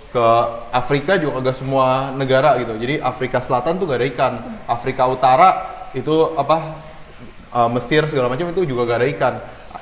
ke 0.09 0.25
Afrika 0.73 1.21
juga 1.21 1.45
agak 1.45 1.55
semua 1.61 2.09
negara 2.17 2.57
gitu. 2.57 2.73
Jadi 2.81 2.97
Afrika 2.97 3.37
Selatan 3.43 3.77
tuh 3.77 3.85
gak 3.85 3.99
ada 4.01 4.07
ikan. 4.09 4.33
Afrika 4.65 5.05
Utara 5.05 5.49
itu 5.93 6.33
apa 6.33 6.57
uh, 7.53 7.69
Mesir 7.69 8.09
segala 8.09 8.31
macam 8.31 8.49
itu 8.49 8.65
juga 8.65 8.89
gak 8.89 8.99
ada 9.05 9.09
ikan. 9.13 9.33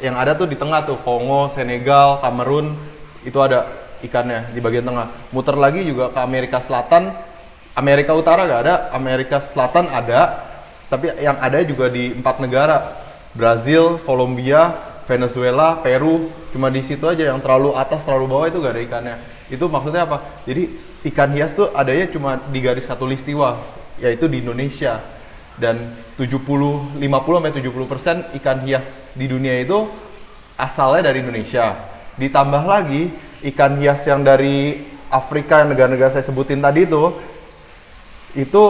Yang 0.04 0.16
ada 0.20 0.32
tuh 0.36 0.48
di 0.52 0.58
tengah 0.60 0.84
tuh 0.84 1.00
Kongo 1.00 1.48
Senegal 1.56 2.20
Kamerun 2.20 2.76
itu 3.24 3.40
ada 3.40 3.70
ikannya 4.04 4.52
di 4.52 4.60
bagian 4.60 4.84
tengah. 4.84 5.08
Muter 5.32 5.56
lagi 5.56 5.88
juga 5.88 6.12
ke 6.12 6.20
Amerika 6.20 6.60
Selatan. 6.60 7.16
Amerika 7.78 8.12
Utara 8.12 8.44
gak 8.50 8.62
ada 8.68 8.76
Amerika 8.92 9.40
Selatan 9.40 9.88
ada 9.88 10.44
tapi 10.88 11.12
yang 11.20 11.36
ada 11.40 11.60
juga 11.68 11.92
di 11.92 12.16
empat 12.16 12.40
negara 12.40 12.96
Brazil 13.36 14.00
Kolombia 14.08 14.76
Venezuela, 15.08 15.80
Peru, 15.80 16.28
cuma 16.52 16.68
di 16.68 16.84
situ 16.84 17.08
aja 17.08 17.32
yang 17.32 17.40
terlalu 17.40 17.72
atas, 17.80 18.04
terlalu 18.04 18.28
bawah 18.28 18.48
itu 18.52 18.60
gak 18.60 18.76
ada 18.76 18.84
ikannya. 18.84 19.16
Itu 19.48 19.72
maksudnya 19.72 20.04
apa? 20.04 20.44
Jadi 20.44 20.68
ikan 21.08 21.32
hias 21.32 21.56
tuh 21.56 21.72
adanya 21.72 22.12
cuma 22.12 22.36
di 22.52 22.60
garis 22.60 22.84
katulistiwa, 22.84 23.56
yaitu 24.04 24.28
di 24.28 24.44
Indonesia. 24.44 25.00
Dan 25.58 25.80
70, 26.20 27.00
50 27.00 27.02
sampai 27.02 27.56
70 27.56 27.88
persen 27.90 28.16
ikan 28.38 28.62
hias 28.62 28.86
di 29.18 29.26
dunia 29.26 29.58
itu 29.58 29.90
asalnya 30.60 31.10
dari 31.10 31.24
Indonesia. 31.24 31.74
Ditambah 32.20 32.68
lagi 32.68 33.10
ikan 33.56 33.80
hias 33.80 34.06
yang 34.06 34.22
dari 34.22 34.86
Afrika 35.08 35.64
yang 35.64 35.72
negara-negara 35.72 36.20
saya 36.20 36.28
sebutin 36.28 36.60
tadi 36.60 36.84
itu, 36.84 37.16
itu 38.36 38.64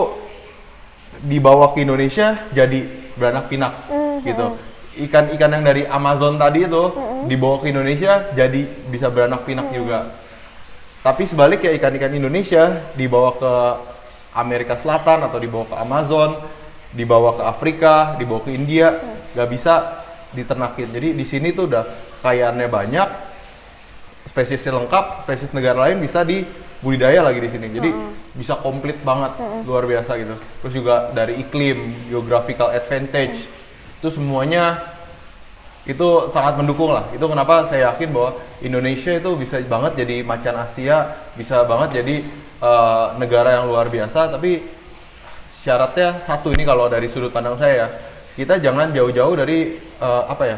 dibawa 1.24 1.74
ke 1.74 1.82
Indonesia 1.82 2.38
jadi 2.54 2.86
beranak 3.18 3.50
pinak 3.50 3.74
gitu. 4.22 4.58
Ikan-ikan 4.98 5.54
yang 5.54 5.64
dari 5.66 5.86
Amazon 5.86 6.42
tadi 6.42 6.66
itu 6.66 6.84
dibawa 7.30 7.62
ke 7.62 7.70
Indonesia 7.70 8.34
jadi 8.34 8.66
bisa 8.90 9.14
beranak 9.14 9.46
pinak 9.46 9.70
juga. 9.70 10.10
Tapi 11.06 11.30
sebaliknya 11.30 11.72
ikan-ikan 11.78 12.14
Indonesia 12.14 12.82
dibawa 12.98 13.38
ke 13.38 13.54
Amerika 14.38 14.78
Selatan 14.78 15.26
atau 15.26 15.38
dibawa 15.38 15.66
ke 15.66 15.76
Amazon 15.78 16.30
dibawa 16.94 17.36
ke 17.36 17.44
Afrika 17.44 18.16
dibawa 18.18 18.42
ke 18.42 18.52
India 18.54 18.96
nggak 19.38 19.50
bisa 19.50 20.04
diternakin. 20.34 20.90
Jadi 20.94 21.14
di 21.14 21.26
sini 21.26 21.54
tuh 21.54 21.70
udah 21.70 21.84
kayaannya 22.26 22.68
banyak 22.68 23.08
spesiesnya 24.28 24.76
lengkap 24.76 25.26
spesies 25.26 25.54
negara 25.56 25.88
lain 25.88 26.02
bisa 26.02 26.22
di 26.22 26.44
budidaya 26.82 27.26
lagi 27.26 27.40
di 27.42 27.50
sini. 27.50 27.68
Jadi 27.74 27.90
bisa 28.38 28.58
komplit 28.62 29.02
banget 29.02 29.34
luar 29.66 29.90
biasa 29.90 30.14
gitu. 30.22 30.36
Terus 30.62 30.74
juga 30.74 31.10
dari 31.14 31.42
iklim 31.42 32.10
geographical 32.10 32.70
advantage 32.70 33.50
itu 33.98 34.10
semuanya 34.14 34.78
itu 35.88 36.30
sangat 36.30 36.60
mendukung 36.60 36.94
lah. 36.94 37.08
Itu 37.16 37.26
kenapa 37.26 37.66
saya 37.66 37.92
yakin 37.94 38.12
bahwa 38.14 38.38
Indonesia 38.62 39.16
itu 39.16 39.32
bisa 39.40 39.58
banget 39.66 40.06
jadi 40.06 40.22
macan 40.22 40.56
Asia 40.60 41.16
bisa 41.34 41.64
banget 41.66 42.04
jadi 42.04 42.16
eh, 42.62 43.06
negara 43.18 43.58
yang 43.58 43.66
luar 43.72 43.90
biasa. 43.90 44.30
Tapi 44.30 44.62
syaratnya 45.64 46.22
satu 46.22 46.54
ini 46.54 46.68
kalau 46.68 46.92
dari 46.92 47.10
sudut 47.10 47.34
pandang 47.34 47.58
saya 47.58 47.74
ya. 47.74 47.90
Kita 48.38 48.62
jangan 48.62 48.94
jauh-jauh 48.94 49.34
dari 49.34 49.82
eh, 49.82 50.24
apa 50.30 50.44
ya 50.46 50.58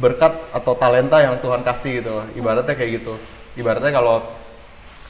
berkat 0.00 0.32
atau 0.56 0.72
talenta 0.74 1.20
yang 1.20 1.38
Tuhan 1.38 1.62
kasih 1.62 2.02
gitu. 2.02 2.10
Ibaratnya 2.40 2.74
kayak 2.74 3.04
gitu. 3.04 3.14
Ibaratnya 3.54 3.92
kalau 3.92 4.39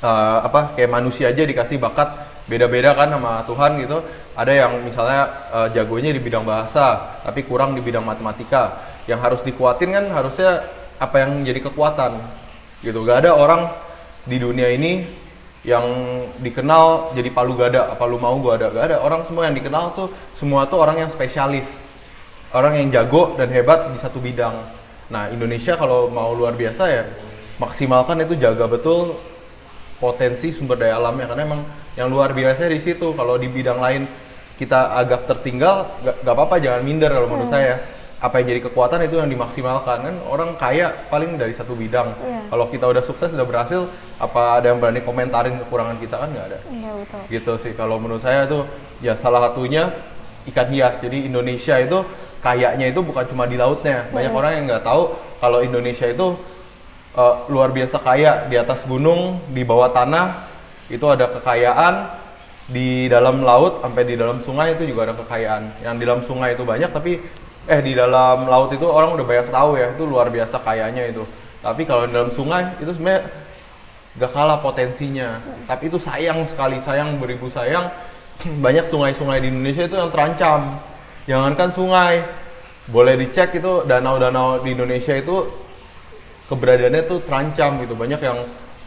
eh, 0.01 0.39
apa 0.45 0.75
kayak 0.75 0.91
manusia 0.91 1.29
aja 1.29 1.45
dikasih 1.45 1.77
bakat 1.77 2.09
beda-beda 2.49 2.97
kan 2.97 3.09
sama 3.13 3.45
Tuhan 3.47 3.79
gitu. 3.85 3.99
Ada 4.35 4.53
yang 4.67 4.73
misalnya 4.83 5.23
eh, 5.53 5.69
jagonya 5.77 6.11
di 6.11 6.21
bidang 6.21 6.43
bahasa 6.43 7.19
tapi 7.23 7.45
kurang 7.45 7.77
di 7.77 7.81
bidang 7.85 8.05
matematika. 8.05 8.89
Yang 9.09 9.21
harus 9.21 9.41
dikuatin 9.43 9.91
kan 9.91 10.05
harusnya 10.13 10.65
apa 11.01 11.17
yang 11.25 11.43
jadi 11.45 11.61
kekuatan 11.71 12.21
gitu. 12.85 13.03
Gak 13.05 13.27
ada 13.27 13.37
orang 13.37 13.69
di 14.29 14.37
dunia 14.37 14.69
ini 14.69 15.05
yang 15.61 15.85
dikenal 16.41 17.13
jadi 17.13 17.29
palu 17.29 17.53
gada 17.53 17.93
apa 17.93 18.05
lu 18.09 18.21
mau 18.21 18.37
gua 18.41 18.57
ada. 18.61 18.73
Gak 18.73 18.85
ada 18.93 18.97
orang 19.01 19.25
semua 19.29 19.49
yang 19.49 19.57
dikenal 19.57 19.93
tuh 19.97 20.09
semua 20.37 20.69
tuh 20.69 20.81
orang 20.81 21.05
yang 21.07 21.11
spesialis. 21.13 21.89
Orang 22.51 22.75
yang 22.75 22.91
jago 22.91 23.39
dan 23.39 23.47
hebat 23.55 23.95
di 23.95 23.99
satu 24.01 24.19
bidang. 24.19 24.55
Nah, 25.11 25.31
Indonesia 25.31 25.79
kalau 25.79 26.11
mau 26.11 26.35
luar 26.35 26.55
biasa 26.55 26.83
ya 26.87 27.03
maksimalkan 27.63 28.25
itu 28.25 28.35
jaga 28.39 28.67
betul 28.67 29.19
potensi 30.01 30.51
sumber 30.51 30.81
daya 30.81 30.97
alamnya 30.97 31.29
karena 31.29 31.43
emang 31.45 31.61
yang 31.95 32.09
luar 32.09 32.33
biasa 32.33 32.67
di 32.67 32.81
situ. 32.81 33.13
Kalau 33.13 33.37
di 33.37 33.47
bidang 33.47 33.79
lain 33.79 34.09
kita 34.57 34.97
agak 34.97 35.29
tertinggal, 35.29 35.87
gak, 36.01 36.25
gak 36.25 36.35
apa-apa 36.35 36.57
jangan 36.59 36.81
minder 36.83 37.13
kalau 37.13 37.29
menurut 37.29 37.53
saya. 37.53 37.77
Apa 38.21 38.45
yang 38.45 38.53
jadi 38.53 38.61
kekuatan 38.69 39.01
itu 39.09 39.17
yang 39.17 39.33
dimaksimalkan 39.33 39.99
kan 40.05 40.17
orang 40.29 40.53
kaya 40.61 40.93
paling 41.09 41.41
dari 41.41 41.57
satu 41.57 41.73
bidang. 41.73 42.13
Iya. 42.21 42.53
Kalau 42.53 42.69
kita 42.69 42.85
udah 42.85 43.01
sukses 43.01 43.33
udah 43.33 43.49
berhasil, 43.49 43.89
apa 44.21 44.61
ada 44.61 44.69
yang 44.69 44.79
berani 44.79 45.01
komentarin 45.01 45.57
kekurangan 45.65 45.97
kita 45.97 46.21
kan 46.21 46.29
nggak 46.29 46.47
ada 46.53 46.59
Iya 46.69 46.91
betul. 46.93 47.21
gitu 47.33 47.53
sih 47.65 47.73
kalau 47.73 47.97
menurut 47.97 48.21
saya 48.21 48.45
tuh 48.45 48.69
ya 49.01 49.17
salah 49.17 49.49
satunya 49.49 49.89
ikan 50.53 50.69
hias 50.69 51.01
jadi 51.01 51.25
Indonesia 51.25 51.81
itu 51.81 52.05
kayaknya 52.45 52.93
itu 52.93 53.01
bukan 53.01 53.25
cuma 53.33 53.49
di 53.49 53.57
lautnya 53.57 54.05
banyak 54.13 54.33
orang 54.33 54.53
yang 54.61 54.65
nggak 54.69 54.85
tahu 54.85 55.17
kalau 55.41 55.65
Indonesia 55.65 56.05
itu 56.05 56.37
eh, 57.17 57.35
luar 57.51 57.71
biasa 57.75 57.99
kaya. 58.03 58.47
Di 58.47 58.57
atas 58.59 58.87
gunung 58.87 59.41
di 59.51 59.63
bawah 59.67 59.91
tanah 59.91 60.47
itu 60.91 61.07
ada 61.07 61.27
kekayaan. 61.31 62.19
Di 62.71 63.11
dalam 63.11 63.43
laut 63.43 63.83
sampai 63.83 64.07
di 64.07 64.15
dalam 64.15 64.39
sungai 64.47 64.79
itu 64.79 64.87
juga 64.87 65.11
ada 65.11 65.15
kekayaan. 65.19 65.83
Yang 65.83 65.95
di 65.99 66.05
dalam 66.07 66.23
sungai 66.23 66.55
itu 66.55 66.63
banyak 66.63 66.91
tapi 66.95 67.19
eh 67.67 67.81
di 67.83 67.93
dalam 67.99 68.47
laut 68.47 68.71
itu 68.71 68.87
orang 68.87 69.15
udah 69.19 69.27
banyak 69.27 69.49
tahu 69.51 69.71
ya. 69.75 69.91
Itu 69.91 70.07
luar 70.07 70.31
biasa 70.31 70.63
kayanya 70.63 71.03
itu. 71.11 71.27
Tapi 71.61 71.83
kalau 71.85 72.07
di 72.07 72.13
dalam 72.15 72.31
sungai 72.31 72.71
itu 72.79 72.95
sebenarnya 72.95 73.27
gak 74.19 74.31
kalah 74.31 74.59
potensinya. 74.63 75.43
Tapi 75.67 75.91
itu 75.91 75.99
sayang 75.99 76.47
sekali. 76.47 76.79
Sayang 76.79 77.19
beribu 77.19 77.51
sayang. 77.51 77.91
Banyak 78.65 78.89
sungai-sungai 78.89 79.45
di 79.45 79.53
Indonesia 79.53 79.85
itu 79.85 79.97
yang 79.99 80.11
terancam. 80.15 80.79
Jangankan 81.29 81.71
sungai. 81.75 82.15
Boleh 82.91 83.15
dicek 83.15 83.55
itu 83.55 83.87
danau-danau 83.87 84.67
di 84.67 84.75
Indonesia 84.75 85.15
itu 85.15 85.47
keberadaannya 86.51 87.03
tuh 87.07 87.23
terancam 87.23 87.79
gitu. 87.81 87.95
Banyak 87.95 88.21
yang 88.21 88.39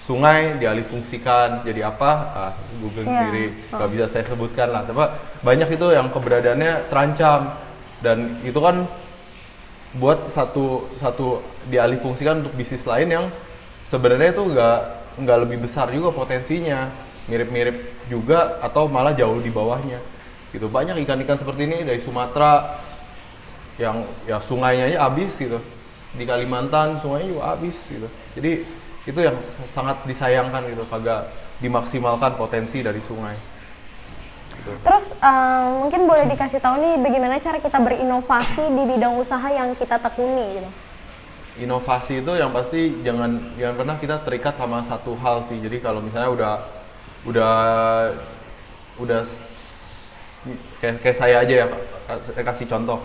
sungai 0.04 0.60
dialihfungsikan 0.60 1.64
jadi 1.64 1.88
apa? 1.88 2.12
Ah, 2.36 2.52
Google 2.84 3.08
Iya. 3.08 3.12
sendiri. 3.16 3.46
Nggak 3.72 3.90
bisa 3.96 4.06
saya 4.12 4.24
sebutkan 4.28 4.68
lah. 4.70 4.84
Tapi 4.84 5.00
banyak 5.40 5.70
itu 5.72 5.88
yang 5.96 6.12
keberadaannya 6.12 6.92
terancam. 6.92 7.56
Dan 8.04 8.36
itu 8.44 8.60
kan 8.60 8.84
buat 9.96 10.28
satu 10.28 10.92
satu 11.00 11.40
dialihfungsikan 11.72 12.44
untuk 12.44 12.52
bisnis 12.60 12.84
lain 12.84 13.08
yang 13.08 13.26
sebenarnya 13.88 14.36
itu 14.36 14.44
nggak 14.44 14.78
nggak 15.24 15.38
lebih 15.48 15.58
besar 15.64 15.88
juga 15.88 16.12
potensinya. 16.12 16.92
Mirip-mirip 17.32 18.04
juga 18.12 18.60
atau 18.60 18.92
malah 18.92 19.16
jauh 19.16 19.40
di 19.40 19.48
bawahnya. 19.48 20.04
Gitu. 20.52 20.68
Banyak 20.68 21.00
ikan-ikan 21.08 21.40
seperti 21.40 21.64
ini 21.72 21.88
dari 21.88 22.04
Sumatera 22.04 22.76
yang 23.80 24.04
ya 24.28 24.38
sungainya 24.44 24.92
aja 24.92 25.10
habis 25.10 25.32
gitu 25.34 25.58
di 26.14 26.24
Kalimantan 26.30 27.02
sungainya 27.02 27.34
juga 27.34 27.44
habis 27.58 27.78
gitu. 27.90 28.08
Jadi 28.38 28.52
itu 29.04 29.20
yang 29.20 29.36
sangat 29.74 30.02
disayangkan 30.06 30.64
gitu. 30.70 30.86
Kagak 30.88 31.28
dimaksimalkan 31.60 32.38
potensi 32.38 32.86
dari 32.86 33.02
sungai. 33.04 33.36
Gitu. 34.54 34.72
Terus 34.86 35.06
eh, 35.18 35.66
mungkin 35.82 36.06
boleh 36.06 36.26
dikasih 36.30 36.62
tahu 36.62 36.76
nih 36.80 36.94
bagaimana 37.02 37.42
cara 37.42 37.58
kita 37.58 37.80
berinovasi 37.82 38.64
di 38.64 38.84
bidang 38.94 39.18
usaha 39.18 39.48
yang 39.50 39.74
kita 39.74 39.98
tekuni 39.98 40.62
gitu. 40.62 40.72
inovasi 41.54 42.26
itu 42.26 42.34
yang 42.34 42.50
pasti 42.50 42.98
jangan 43.06 43.38
jangan 43.62 43.76
pernah 43.78 43.96
kita 44.02 44.26
terikat 44.26 44.58
sama 44.58 44.82
satu 44.90 45.14
hal 45.22 45.46
sih. 45.46 45.62
Jadi 45.62 45.78
kalau 45.78 46.02
misalnya 46.02 46.34
udah 46.34 46.54
udah 47.30 47.54
udah 48.98 49.22
kayak, 50.82 50.98
kayak 51.02 51.18
saya 51.18 51.46
aja 51.46 51.54
ya 51.66 51.68
kasih 52.42 52.68
contoh 52.68 53.00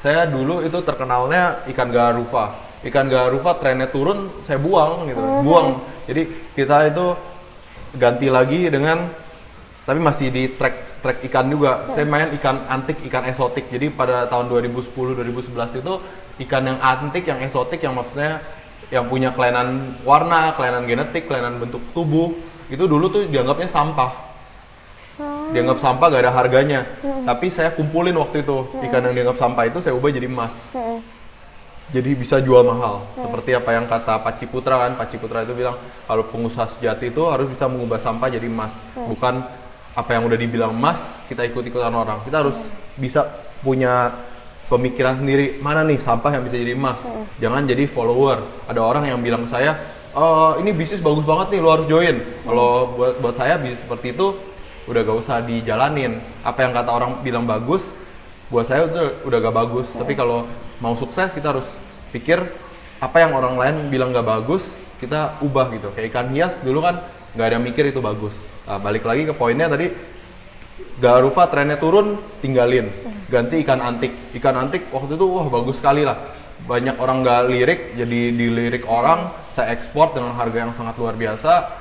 saya 0.00 0.26
dulu 0.26 0.64
itu 0.64 0.80
terkenalnya 0.80 1.64
ikan 1.70 1.88
garufa 1.92 2.56
ikan 2.84 3.06
garufa 3.12 3.60
trennya 3.60 3.92
turun 3.92 4.32
saya 4.48 4.56
buang 4.56 5.08
gitu 5.08 5.20
buang 5.44 5.80
jadi 6.08 6.22
kita 6.56 6.92
itu 6.92 7.06
ganti 7.96 8.28
lagi 8.32 8.70
dengan 8.72 9.04
tapi 9.84 9.98
masih 9.98 10.30
di 10.30 10.46
track 10.54 10.90
track 11.00 11.18
ikan 11.26 11.48
juga. 11.48 11.88
Saya 11.90 12.04
main 12.06 12.30
ikan 12.36 12.68
antik, 12.68 13.00
ikan 13.08 13.24
eksotik. 13.26 13.66
Jadi 13.72 13.88
pada 13.90 14.28
tahun 14.28 14.52
2010 14.52 14.92
2011 14.92 15.80
itu 15.80 15.94
ikan 16.46 16.62
yang 16.62 16.78
antik, 16.78 17.24
yang 17.26 17.40
eksotik 17.40 17.80
yang 17.80 17.96
maksudnya 17.96 18.38
yang 18.92 19.08
punya 19.08 19.32
kelainan 19.32 19.96
warna, 20.04 20.52
kelainan 20.54 20.84
genetik, 20.84 21.26
kelainan 21.26 21.56
bentuk 21.58 21.80
tubuh, 21.96 22.36
itu 22.68 22.84
dulu 22.84 23.08
tuh 23.10 23.22
dianggapnya 23.26 23.66
sampah. 23.66 24.29
Dianggap 25.50 25.78
sampah 25.82 26.06
gak 26.10 26.22
ada 26.22 26.32
harganya. 26.32 26.80
Tapi 27.26 27.50
saya 27.50 27.74
kumpulin 27.74 28.14
waktu 28.16 28.46
itu 28.46 28.56
ikan 28.86 29.02
yang 29.10 29.14
dianggap 29.14 29.38
sampah 29.38 29.64
itu 29.66 29.78
saya 29.82 29.94
ubah 29.98 30.10
jadi 30.14 30.30
emas. 30.30 30.54
Hmm. 30.72 31.02
Jadi 31.90 32.10
bisa 32.14 32.38
jual 32.38 32.62
mahal. 32.62 33.02
Seperti 33.18 33.50
apa 33.58 33.74
yang 33.74 33.90
kata 33.90 34.22
Pak 34.22 34.38
Ciputra 34.38 34.86
kan, 34.86 34.94
Pak 34.94 35.10
Ciputra 35.10 35.42
itu 35.42 35.58
bilang 35.58 35.74
kalau 36.06 36.22
pengusaha 36.22 36.70
sejati 36.70 37.10
itu 37.10 37.26
harus 37.26 37.50
bisa 37.50 37.66
mengubah 37.66 37.98
sampah 37.98 38.30
jadi 38.30 38.46
emas, 38.46 38.70
bukan 38.94 39.42
apa 39.90 40.10
yang 40.14 40.22
udah 40.22 40.38
dibilang 40.38 40.70
emas 40.70 41.02
kita 41.26 41.42
ikut-ikutan 41.50 41.90
orang. 41.90 42.22
Kita 42.22 42.46
harus 42.46 42.54
bisa 42.94 43.26
punya 43.58 44.14
pemikiran 44.70 45.18
sendiri 45.18 45.58
mana 45.58 45.82
nih 45.82 45.98
sampah 45.98 46.30
yang 46.38 46.46
bisa 46.46 46.54
jadi 46.54 46.78
emas. 46.78 47.02
Jangan 47.42 47.66
jadi 47.66 47.90
follower. 47.90 48.38
Ada 48.70 48.80
orang 48.80 49.10
yang 49.10 49.18
bilang 49.18 49.50
saya, 49.50 49.74
"Eh, 50.14 50.52
ini 50.62 50.70
bisnis 50.70 51.02
bagus 51.02 51.26
banget 51.26 51.58
nih, 51.58 51.58
lo 51.58 51.74
harus 51.74 51.90
join. 51.90 52.22
Kalau 52.46 52.94
buat 52.94 53.18
buat 53.18 53.34
saya 53.34 53.58
bisnis 53.58 53.82
seperti 53.82 54.14
itu 54.14 54.30
udah 54.90 55.00
gak 55.06 55.18
usah 55.22 55.38
dijalanin. 55.46 56.18
Apa 56.42 56.66
yang 56.66 56.74
kata 56.74 56.90
orang 56.90 57.22
bilang 57.22 57.46
bagus, 57.46 57.86
buat 58.50 58.66
saya 58.66 58.90
itu 58.90 59.30
udah 59.30 59.38
gak 59.38 59.54
bagus. 59.54 59.86
Tapi 59.94 60.18
kalau 60.18 60.50
mau 60.82 60.98
sukses 60.98 61.30
kita 61.30 61.54
harus 61.54 61.70
pikir 62.10 62.42
apa 62.98 63.16
yang 63.22 63.32
orang 63.38 63.54
lain 63.54 63.76
bilang 63.86 64.10
gak 64.10 64.26
bagus, 64.26 64.66
kita 64.98 65.38
ubah 65.38 65.70
gitu. 65.70 65.88
Kayak 65.94 66.10
ikan 66.10 66.28
hias 66.34 66.58
dulu 66.60 66.82
kan 66.82 66.98
nggak 67.30 67.46
ada 67.46 67.54
yang 67.56 67.64
mikir 67.64 67.86
itu 67.86 68.02
bagus. 68.02 68.34
Nah, 68.66 68.82
balik 68.82 69.06
lagi 69.06 69.22
ke 69.22 69.30
poinnya 69.30 69.70
tadi 69.70 69.94
Garufa 71.00 71.48
trennya 71.48 71.80
turun, 71.80 72.20
tinggalin. 72.44 72.92
Ganti 73.32 73.62
ikan 73.64 73.80
antik. 73.80 74.12
Ikan 74.36 74.52
antik 74.52 74.88
waktu 74.92 75.16
itu 75.16 75.26
wah 75.28 75.46
bagus 75.48 75.78
sekali 75.80 76.04
lah. 76.04 76.18
banyak 76.60 77.00
orang 77.00 77.24
nggak 77.24 77.42
lirik 77.48 77.80
jadi 77.96 78.20
dilirik 78.36 78.84
orang 78.84 79.32
saya 79.56 79.72
ekspor 79.72 80.12
dengan 80.12 80.36
harga 80.36 80.68
yang 80.68 80.72
sangat 80.76 80.92
luar 81.00 81.16
biasa 81.16 81.72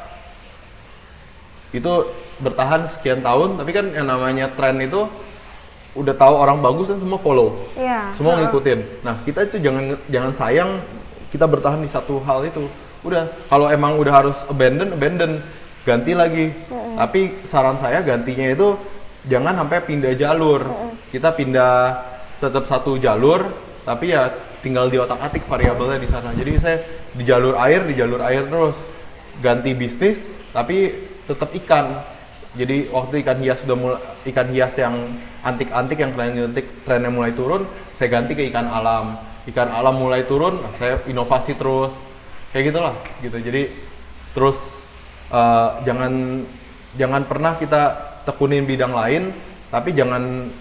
itu 1.76 1.94
bertahan 2.40 2.88
sekian 2.88 3.20
tahun 3.20 3.60
tapi 3.60 3.72
kan 3.76 3.86
yang 3.92 4.08
namanya 4.08 4.52
tren 4.56 4.80
itu 4.80 5.08
udah 5.98 6.14
tahu 6.14 6.34
orang 6.38 6.62
bagus 6.62 6.94
dan 6.94 7.02
semua 7.02 7.20
follow. 7.20 7.66
Iya. 7.74 8.14
semua 8.14 8.38
ngikutin. 8.40 9.04
Nah 9.04 9.20
kita 9.26 9.50
itu 9.50 9.58
jangan 9.58 9.98
jangan 10.08 10.32
sayang 10.38 10.70
kita 11.34 11.46
bertahan 11.50 11.82
di 11.82 11.90
satu 11.90 12.22
hal 12.24 12.46
itu. 12.46 12.70
Udah 13.02 13.26
kalau 13.50 13.68
emang 13.74 13.98
udah 13.98 14.14
harus 14.14 14.38
abandon 14.46 14.94
abandon. 14.94 15.42
Ganti 15.88 16.14
lagi. 16.14 16.54
Tapi 17.00 17.42
saran 17.48 17.80
saya 17.82 18.04
gantinya 18.06 18.46
itu 18.54 18.78
jangan 19.26 19.58
sampai 19.58 19.82
pindah 19.82 20.14
jalur. 20.14 20.62
Kita 21.10 21.34
pindah 21.34 22.06
tetap 22.38 22.70
satu 22.70 22.96
jalur 23.02 23.50
tapi 23.84 24.14
ya 24.14 24.30
tinggal 24.62 24.92
di 24.92 25.02
otak 25.02 25.18
atik 25.20 25.44
variabelnya 25.50 25.98
di 25.98 26.08
sana. 26.08 26.30
Jadi 26.38 26.52
saya 26.62 26.78
di 27.10 27.24
jalur 27.26 27.58
air 27.58 27.82
di 27.90 27.98
jalur 27.98 28.22
air 28.22 28.46
terus. 28.46 28.78
Ganti 29.42 29.74
bisnis 29.74 30.22
tapi 30.54 30.92
tetap 31.26 31.50
ikan 31.66 31.98
jadi 32.60 32.92
waktu 32.92 33.24
ikan 33.24 33.40
hias 33.40 33.64
sudah 33.64 33.78
mulai 33.80 34.00
ikan 34.28 34.52
hias 34.52 34.76
yang 34.76 34.96
antik-antik 35.48 35.96
yang 35.96 36.12
antik 36.12 36.68
trennya 36.84 37.08
mulai 37.08 37.32
turun 37.32 37.64
saya 37.96 38.12
ganti 38.12 38.36
ke 38.36 38.44
ikan 38.52 38.68
alam. 38.68 39.16
Ikan 39.48 39.72
alam 39.72 39.96
mulai 39.96 40.28
turun 40.28 40.60
saya 40.76 41.00
inovasi 41.08 41.56
terus. 41.56 41.96
Kayak 42.52 42.76
gitulah 42.76 42.96
gitu. 43.24 43.38
Jadi 43.40 43.72
terus 44.36 44.60
eh, 45.32 45.70
jangan 45.88 46.44
jangan 47.00 47.22
pernah 47.24 47.56
kita 47.56 47.96
tekunin 48.28 48.68
bidang 48.68 48.92
lain 48.92 49.32
tapi 49.72 49.96
jangan 49.96 50.52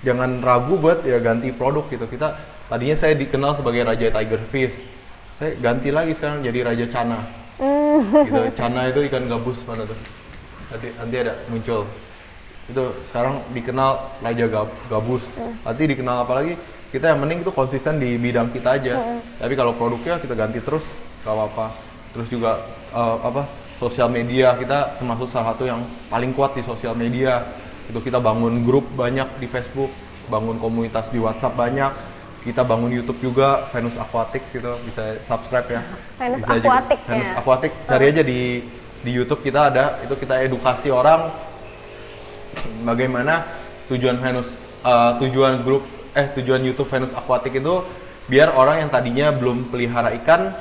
jangan 0.00 0.40
ragu 0.40 0.80
buat 0.80 1.04
ya 1.04 1.20
ganti 1.20 1.52
produk 1.52 1.84
gitu. 1.92 2.08
Kita 2.08 2.40
tadinya 2.72 2.96
saya 2.96 3.12
dikenal 3.20 3.60
sebagai 3.60 3.84
raja 3.84 4.08
tiger 4.08 4.40
fish. 4.48 4.76
Saya 5.36 5.60
ganti 5.60 5.92
lagi 5.92 6.16
sekarang 6.16 6.40
jadi 6.40 6.72
raja 6.72 6.88
cana 6.88 7.20
Hmm. 7.54 8.02
gitu. 8.26 8.50
Cana 8.58 8.90
itu 8.90 9.06
ikan 9.12 9.30
gabus 9.30 9.62
mana 9.68 9.86
tuh 9.86 10.23
nanti 10.74 10.88
nanti 10.92 11.16
ada 11.16 11.32
muncul. 11.46 11.86
Itu 12.64 12.82
sekarang 13.06 13.44
dikenal 13.52 13.90
raja 14.18 14.44
gab- 14.48 14.76
gabus. 14.88 15.22
Nanti 15.62 15.82
dikenal 15.86 16.24
apa 16.24 16.42
lagi? 16.42 16.54
Kita 16.90 17.10
yang 17.10 17.20
mending 17.20 17.42
itu 17.42 17.50
konsisten 17.50 17.98
di 17.98 18.16
bidang 18.16 18.50
kita 18.50 18.74
aja. 18.74 18.94
Tapi 19.36 19.54
kalau 19.54 19.74
produknya 19.74 20.18
kita 20.18 20.34
ganti 20.34 20.58
terus 20.58 20.82
gak 21.22 21.34
apa-apa. 21.34 21.66
Terus 22.14 22.28
juga 22.28 22.58
eh, 22.90 23.16
apa 23.20 23.44
sosial 23.76 24.08
media 24.08 24.54
kita 24.54 24.96
termasuk 24.96 25.26
salah 25.28 25.52
satu 25.52 25.66
yang 25.66 25.82
paling 26.08 26.32
kuat 26.32 26.54
di 26.54 26.62
sosial 26.62 26.94
media. 26.94 27.42
Itu 27.84 28.00
kita 28.00 28.16
bangun 28.16 28.64
grup 28.64 28.88
banyak 28.94 29.28
di 29.36 29.46
Facebook 29.46 29.92
bangun 30.26 30.56
komunitas 30.56 31.12
di 31.12 31.20
WhatsApp 31.20 31.52
banyak. 31.54 31.92
Kita 32.40 32.60
bangun 32.60 32.92
YouTube 32.92 33.20
juga 33.20 33.68
Venus 33.72 33.96
Aquatics 33.96 34.52
gitu 34.52 34.72
bisa 34.84 35.16
subscribe 35.24 35.68
ya. 35.68 35.80
Venus 36.16 36.40
Bisa 36.40 36.54
juga- 36.56 36.68
Aquatic 36.80 36.98
Venus? 37.04 37.28
Aquatic 37.36 37.72
cari 37.84 38.04
aja 38.08 38.22
di 38.22 38.40
di 39.04 39.12
YouTube 39.12 39.44
kita 39.44 39.68
ada 39.68 40.00
itu 40.00 40.16
kita 40.16 40.40
edukasi 40.40 40.88
orang 40.88 41.28
bagaimana 42.82 43.44
tujuan 43.92 44.16
Venus 44.18 44.48
eh, 44.82 45.10
tujuan 45.20 45.60
grup 45.60 45.84
eh 46.14 46.30
tujuan 46.40 46.62
YouTube 46.62 46.88
Venus 46.88 47.12
Aquatic 47.12 47.58
itu 47.58 47.84
biar 48.24 48.56
orang 48.56 48.86
yang 48.86 48.90
tadinya 48.90 49.28
belum 49.36 49.68
pelihara 49.68 50.08
ikan 50.24 50.56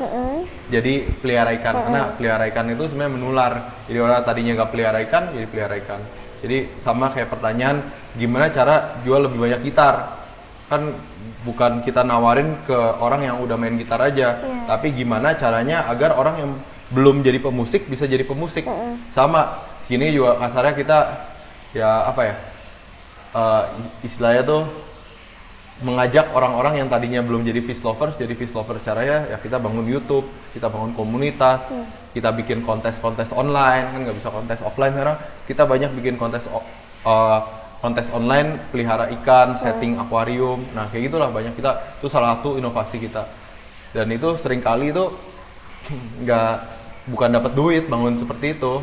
jadi 0.68 1.06
pelihara 1.22 1.54
ikan. 1.62 1.76
Karena 1.86 2.02
pelihara 2.18 2.44
ikan 2.50 2.66
itu 2.72 2.84
sebenarnya 2.90 3.14
menular. 3.14 3.54
Jadi 3.88 3.98
orang 4.02 4.26
tadinya 4.26 4.52
nggak 4.58 4.72
pelihara 4.74 5.00
ikan 5.08 5.24
jadi 5.32 5.46
pelihara 5.48 5.76
ikan. 5.86 6.02
Jadi 6.44 6.58
sama 6.82 7.14
kayak 7.14 7.30
pertanyaan 7.32 7.80
gimana 8.18 8.50
cara 8.52 9.00
jual 9.06 9.30
lebih 9.30 9.38
banyak 9.38 9.62
gitar? 9.70 10.18
Kan 10.68 10.92
bukan 11.46 11.86
kita 11.86 12.02
nawarin 12.04 12.58
ke 12.66 12.76
orang 13.00 13.22
yang 13.22 13.38
udah 13.40 13.56
main 13.56 13.76
gitar 13.78 14.00
aja 14.00 14.40
Iya. 14.40 14.64
tapi 14.66 14.96
gimana 14.96 15.36
caranya 15.36 15.86
agar 15.92 16.16
orang 16.16 16.36
yang 16.40 16.52
belum 16.94 17.26
jadi 17.26 17.42
pemusik 17.42 17.90
bisa 17.90 18.06
jadi 18.06 18.24
pemusik. 18.24 18.64
Sama 19.12 19.60
gini 19.90 20.14
juga 20.14 20.40
kasarnya 20.40 20.74
kita 20.78 20.98
ya 21.74 22.08
apa 22.08 22.22
ya 22.30 22.36
eh, 23.36 23.64
istilahnya 24.06 24.44
tuh 24.46 24.64
mengajak 25.82 26.30
orang-orang 26.32 26.86
yang 26.86 26.88
tadinya 26.88 27.20
belum 27.26 27.44
jadi 27.44 27.60
fish 27.66 27.82
lovers 27.82 28.16
jadi 28.16 28.32
fish 28.38 28.54
lovers 28.54 28.86
caranya 28.86 29.26
ya 29.28 29.38
kita 29.42 29.58
bangun 29.58 29.84
YouTube 29.90 30.30
kita 30.54 30.70
bangun 30.70 30.94
komunitas 30.94 31.66
kita 32.14 32.30
bikin 32.30 32.62
kontes-kontes 32.62 33.34
online 33.34 33.90
kan 33.90 34.00
nggak 34.06 34.18
bisa 34.22 34.30
kontes 34.30 34.62
offline 34.62 34.94
sekarang. 34.94 35.18
Kita 35.50 35.66
banyak 35.66 35.92
bikin 35.98 36.16
kontes 36.22 36.46
eh, 36.46 37.40
kontes 37.82 38.08
online 38.14 38.62
pelihara 38.70 39.10
ikan 39.20 39.58
setting 39.58 39.98
akuarium. 39.98 40.62
Nah 40.78 40.88
kayak 40.94 41.10
gitulah 41.10 41.34
banyak 41.34 41.58
kita. 41.58 41.98
Itu 41.98 42.08
salah 42.14 42.38
satu 42.38 42.62
inovasi 42.62 43.02
kita. 43.02 43.26
Dan 43.98 44.14
itu 44.14 44.38
sering 44.38 44.62
kali 44.62 44.94
itu 44.94 45.10
nggak 46.24 46.54
bukan 47.04 47.30
dapat 47.36 47.52
duit 47.52 47.84
bangun 47.92 48.16
seperti 48.16 48.56
itu. 48.56 48.80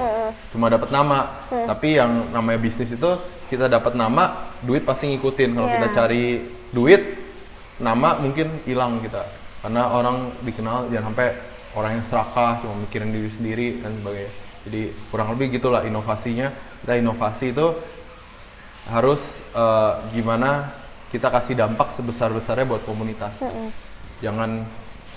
Cuma 0.53 0.69
dapat 0.69 0.93
nama. 0.93 1.49
Tapi 1.49 1.97
yang 1.97 2.33
namanya 2.35 2.61
bisnis 2.61 2.93
itu 2.93 3.11
kita 3.49 3.67
dapat 3.67 3.97
nama 3.97 4.53
duit 4.63 4.85
pasti 4.85 5.11
ngikutin. 5.11 5.51
Kalau 5.57 5.69
kita 5.69 5.89
Iya. 5.91 5.97
cari 5.97 6.25
duit 6.71 7.03
nama 7.81 8.21
mungkin 8.21 8.51
hilang 8.69 9.01
kita. 9.01 9.25
Karena 9.61 9.93
orang 9.93 10.33
dikenal 10.45 10.89
jangan 10.89 11.13
sampai 11.13 11.29
orang 11.77 11.91
yang 12.01 12.05
serakah 12.09 12.51
cuma 12.65 12.75
mikirin 12.83 13.11
diri 13.13 13.31
sendiri 13.31 13.67
dan 13.81 13.93
sebagainya. 14.01 14.33
Jadi 14.69 14.81
kurang 15.09 15.29
lebih 15.37 15.47
gitulah 15.57 15.83
inovasinya. 15.85 16.53
Kita 16.85 16.97
inovasi 16.97 17.53
itu 17.53 17.67
harus 18.89 19.21
eh, 19.57 19.93
gimana 20.13 20.73
kita 21.11 21.27
kasih 21.29 21.59
dampak 21.59 21.91
sebesar 21.93 22.31
besarnya 22.31 22.69
buat 22.69 22.83
komunitas. 22.87 23.35
Jangan 24.21 24.63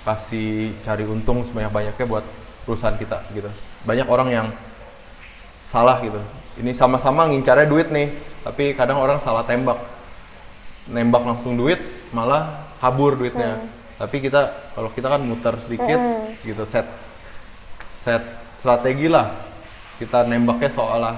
kasih 0.03 0.73
cari 0.83 1.05
untung 1.07 1.45
sebanyak 1.47 1.71
banyaknya 1.71 2.05
buat 2.07 2.25
perusahaan 2.63 2.95
kita 2.95 3.23
gitu. 3.35 3.49
Banyak 3.87 4.07
orang 4.07 4.29
yang 4.31 4.47
salah 5.67 5.99
gitu. 6.03 6.19
Ini 6.59 6.71
sama-sama 6.77 7.25
ngincarnya 7.29 7.67
duit 7.67 7.89
nih 7.89 8.13
tapi 8.43 8.75
kadang 8.75 8.99
orang 8.99 9.19
salah 9.23 9.43
tembak. 9.47 9.79
Nembak 10.91 11.23
langsung 11.23 11.55
duit 11.55 11.79
malah 12.11 12.67
kabur 12.83 13.15
duitnya. 13.15 13.63
Tapi 13.95 14.19
kita 14.19 14.73
kalau 14.75 14.89
kita 14.91 15.07
kan 15.07 15.21
muter 15.23 15.55
sedikit 15.63 15.99
gitu 16.43 16.63
set 16.67 16.87
set 18.03 18.23
strategi 18.59 19.07
lah. 19.07 19.31
Kita 19.97 20.27
nembaknya 20.27 20.73
seolah 20.73 21.15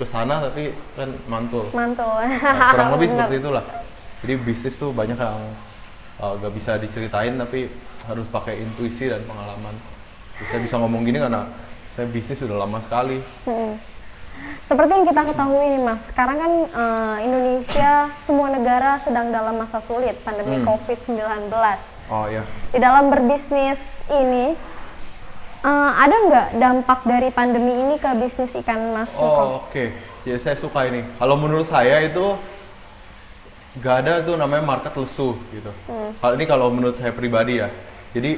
ke 0.00 0.04
sana 0.08 0.40
tapi 0.40 0.72
kan 0.96 1.08
mantul. 1.28 1.68
Mantul. 1.76 2.08
Nah, 2.08 2.70
kurang 2.72 2.90
lebih 2.96 3.12
seperti 3.12 3.36
itulah. 3.38 3.64
Jadi 4.22 4.34
bisnis 4.38 4.74
tuh 4.78 4.94
banyak 4.94 5.18
yang 5.18 5.38
uh, 6.22 6.34
gak 6.38 6.52
bisa 6.54 6.78
diceritain 6.78 7.34
tapi 7.34 7.66
harus 8.06 8.26
pakai 8.30 8.62
intuisi 8.62 9.10
dan 9.10 9.22
pengalaman 9.26 9.74
saya 10.46 10.60
bisa 10.60 10.76
ngomong 10.76 11.02
gini 11.02 11.18
karena 11.18 11.46
saya 11.92 12.06
bisnis 12.08 12.38
sudah 12.38 12.56
lama 12.58 12.80
sekali. 12.80 13.20
Mm-mm. 13.44 13.76
Seperti 14.64 14.90
yang 14.90 15.04
kita 15.04 15.22
ketahui 15.28 15.66
nih 15.68 15.82
Mas, 15.82 16.00
sekarang 16.08 16.36
kan 16.36 16.52
eh, 16.64 17.16
Indonesia 17.22 17.90
semua 18.24 18.48
negara 18.48 18.96
sedang 19.04 19.28
dalam 19.28 19.54
masa 19.54 19.78
sulit 19.84 20.16
pandemi 20.22 20.56
Hmm. 20.56 20.66
COVID-19. 20.66 21.52
oh 22.08 22.26
ya 22.26 22.42
Di 22.72 22.78
dalam 22.80 23.12
berbisnis 23.12 23.78
ini 24.08 24.56
eh, 25.62 25.90
ada 25.94 26.16
nggak 26.16 26.46
dampak 26.56 27.00
dari 27.04 27.28
pandemi 27.28 27.76
ini 27.76 27.94
ke 27.96 28.08
bisnis 28.16 28.50
ikan 28.56 28.80
Mas? 28.96 29.12
Oh 29.14 29.60
oke. 29.60 29.92
Ya 30.24 30.38
saya 30.38 30.54
suka 30.54 30.86
ini. 30.86 31.02
Kalau 31.18 31.36
menurut 31.36 31.66
saya 31.66 31.98
itu 32.00 32.38
gak 33.74 34.04
ada 34.04 34.22
tuh 34.22 34.36
namanya 34.36 34.62
market 34.62 34.94
lesu 34.94 35.34
gitu. 35.50 35.72
Kalau 36.20 36.34
ini 36.36 36.44
kalau 36.44 36.70
menurut 36.70 36.94
saya 36.94 37.10
pribadi 37.10 37.58
ya. 37.58 37.68
Jadi 38.12 38.36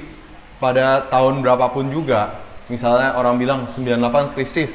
pada 0.65 1.05
tahun 1.13 1.45
berapapun 1.45 1.93
juga. 1.93 2.33
Misalnya 2.73 3.21
orang 3.21 3.37
bilang 3.37 3.69
98 3.77 4.33
krisis 4.33 4.73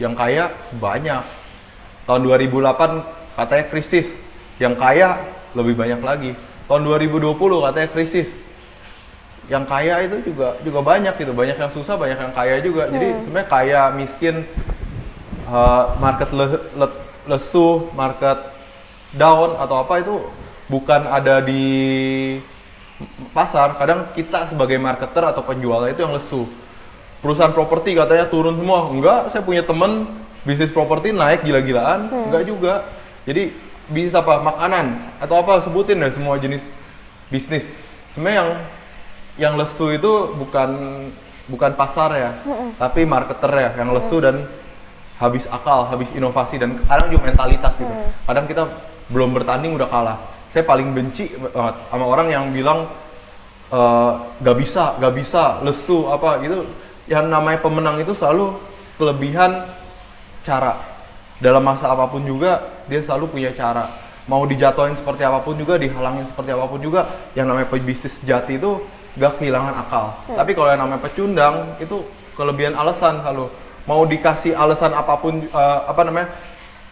yang 0.00 0.16
kaya 0.16 0.48
banyak. 0.80 1.20
Tahun 2.08 2.20
2008 2.24 3.36
katanya 3.36 3.64
krisis 3.68 4.08
yang 4.56 4.72
kaya 4.72 5.20
lebih 5.52 5.76
banyak 5.76 6.00
lagi. 6.00 6.32
Tahun 6.64 6.80
2020 6.80 7.36
katanya 7.36 7.88
krisis 7.92 8.30
yang 9.52 9.68
kaya 9.68 10.08
itu 10.08 10.32
juga 10.32 10.56
juga 10.64 10.80
banyak 10.80 11.12
gitu. 11.20 11.36
Banyak 11.36 11.60
yang 11.60 11.72
susah 11.76 12.00
banyak 12.00 12.16
yang 12.16 12.32
kaya 12.32 12.56
juga. 12.64 12.88
Jadi 12.88 13.08
sebenarnya 13.28 13.48
kaya 13.52 13.82
miskin 13.92 14.48
uh, 15.52 15.92
market 16.00 16.32
le- 16.32 16.64
le- 16.80 16.98
lesu 17.28 17.92
market 17.92 18.40
down 19.12 19.60
atau 19.60 19.84
apa 19.84 20.00
itu 20.00 20.16
bukan 20.72 21.04
ada 21.06 21.44
di 21.44 21.62
pasar 23.36 23.76
kadang 23.76 24.08
kita 24.16 24.48
sebagai 24.48 24.80
marketer 24.80 25.20
atau 25.20 25.44
penjualnya 25.44 25.92
itu 25.92 26.00
yang 26.04 26.16
lesu. 26.16 26.48
Perusahaan 27.20 27.52
properti 27.52 27.96
katanya 27.96 28.28
turun 28.28 28.56
semua. 28.56 28.88
Enggak 28.88 29.32
saya 29.32 29.42
punya 29.44 29.60
temen 29.64 30.08
bisnis 30.46 30.72
properti 30.72 31.12
naik 31.12 31.44
gila-gilaan. 31.44 32.08
Enggak 32.08 32.42
juga. 32.48 32.74
Jadi 33.28 33.52
bisnis 33.90 34.16
apa 34.16 34.40
makanan 34.40 34.96
atau 35.20 35.42
apa 35.42 35.60
sebutin 35.62 36.00
deh 36.00 36.12
semua 36.14 36.40
jenis 36.40 36.64
bisnis. 37.28 37.68
Sebenarnya 38.14 38.36
yang 38.40 38.50
yang 39.36 39.54
lesu 39.60 39.92
itu 39.92 40.32
bukan 40.40 40.70
bukan 41.46 41.78
pasar 41.78 42.10
ya 42.16 42.30
tapi 42.80 43.06
marketer 43.06 43.52
ya 43.52 43.70
yang 43.78 43.94
lesu 43.94 44.18
dan 44.18 44.42
habis 45.20 45.46
akal 45.46 45.86
habis 45.86 46.10
inovasi 46.16 46.58
dan 46.58 46.80
kadang 46.88 47.08
juga 47.12 47.22
mentalitas 47.28 47.76
gitu. 47.76 47.94
Kadang 48.24 48.48
kita 48.48 48.66
belum 49.12 49.36
bertanding 49.36 49.76
udah 49.76 49.88
kalah 49.88 50.18
saya 50.56 50.64
paling 50.64 50.96
benci 50.96 51.36
banget 51.36 51.76
sama 51.92 52.04
orang 52.08 52.32
yang 52.32 52.48
bilang 52.48 52.88
eh, 53.68 54.12
nggak 54.40 54.56
bisa 54.56 54.96
nggak 54.96 55.12
bisa 55.12 55.60
lesu 55.60 56.08
apa 56.08 56.40
gitu. 56.40 56.64
Yang 57.12 57.28
namanya 57.28 57.60
pemenang 57.60 58.00
itu 58.00 58.16
selalu 58.16 58.56
kelebihan 58.96 59.68
cara. 60.48 60.80
Dalam 61.44 61.60
masa 61.60 61.92
apa 61.92 62.08
pun 62.08 62.24
juga 62.24 62.64
dia 62.88 63.04
selalu 63.04 63.36
punya 63.36 63.52
cara. 63.52 63.84
Mau 64.32 64.48
dijatuhin 64.48 64.96
seperti 64.96 65.28
apa 65.28 65.44
pun 65.44 65.60
juga 65.60 65.76
dihalangin 65.76 66.24
seperti 66.24 66.56
apa 66.56 66.64
pun 66.64 66.80
juga 66.80 67.04
yang 67.36 67.52
namanya 67.52 67.68
pebisnis 67.68 68.16
sejati 68.24 68.56
itu 68.56 68.80
gak 69.20 69.36
kehilangan 69.36 69.76
akal. 69.76 70.16
Tapi 70.32 70.56
kalau 70.56 70.72
yang 70.72 70.80
namanya 70.80 71.04
pecundang 71.04 71.76
itu 71.76 72.00
kelebihan 72.32 72.72
alasan 72.80 73.20
selalu. 73.20 73.52
Mau 73.84 74.08
dikasih 74.08 74.56
alasan 74.56 74.96
apa 74.96 75.20
pun 75.20 75.44
eh, 75.44 75.80
apa 75.84 76.00
namanya 76.00 76.32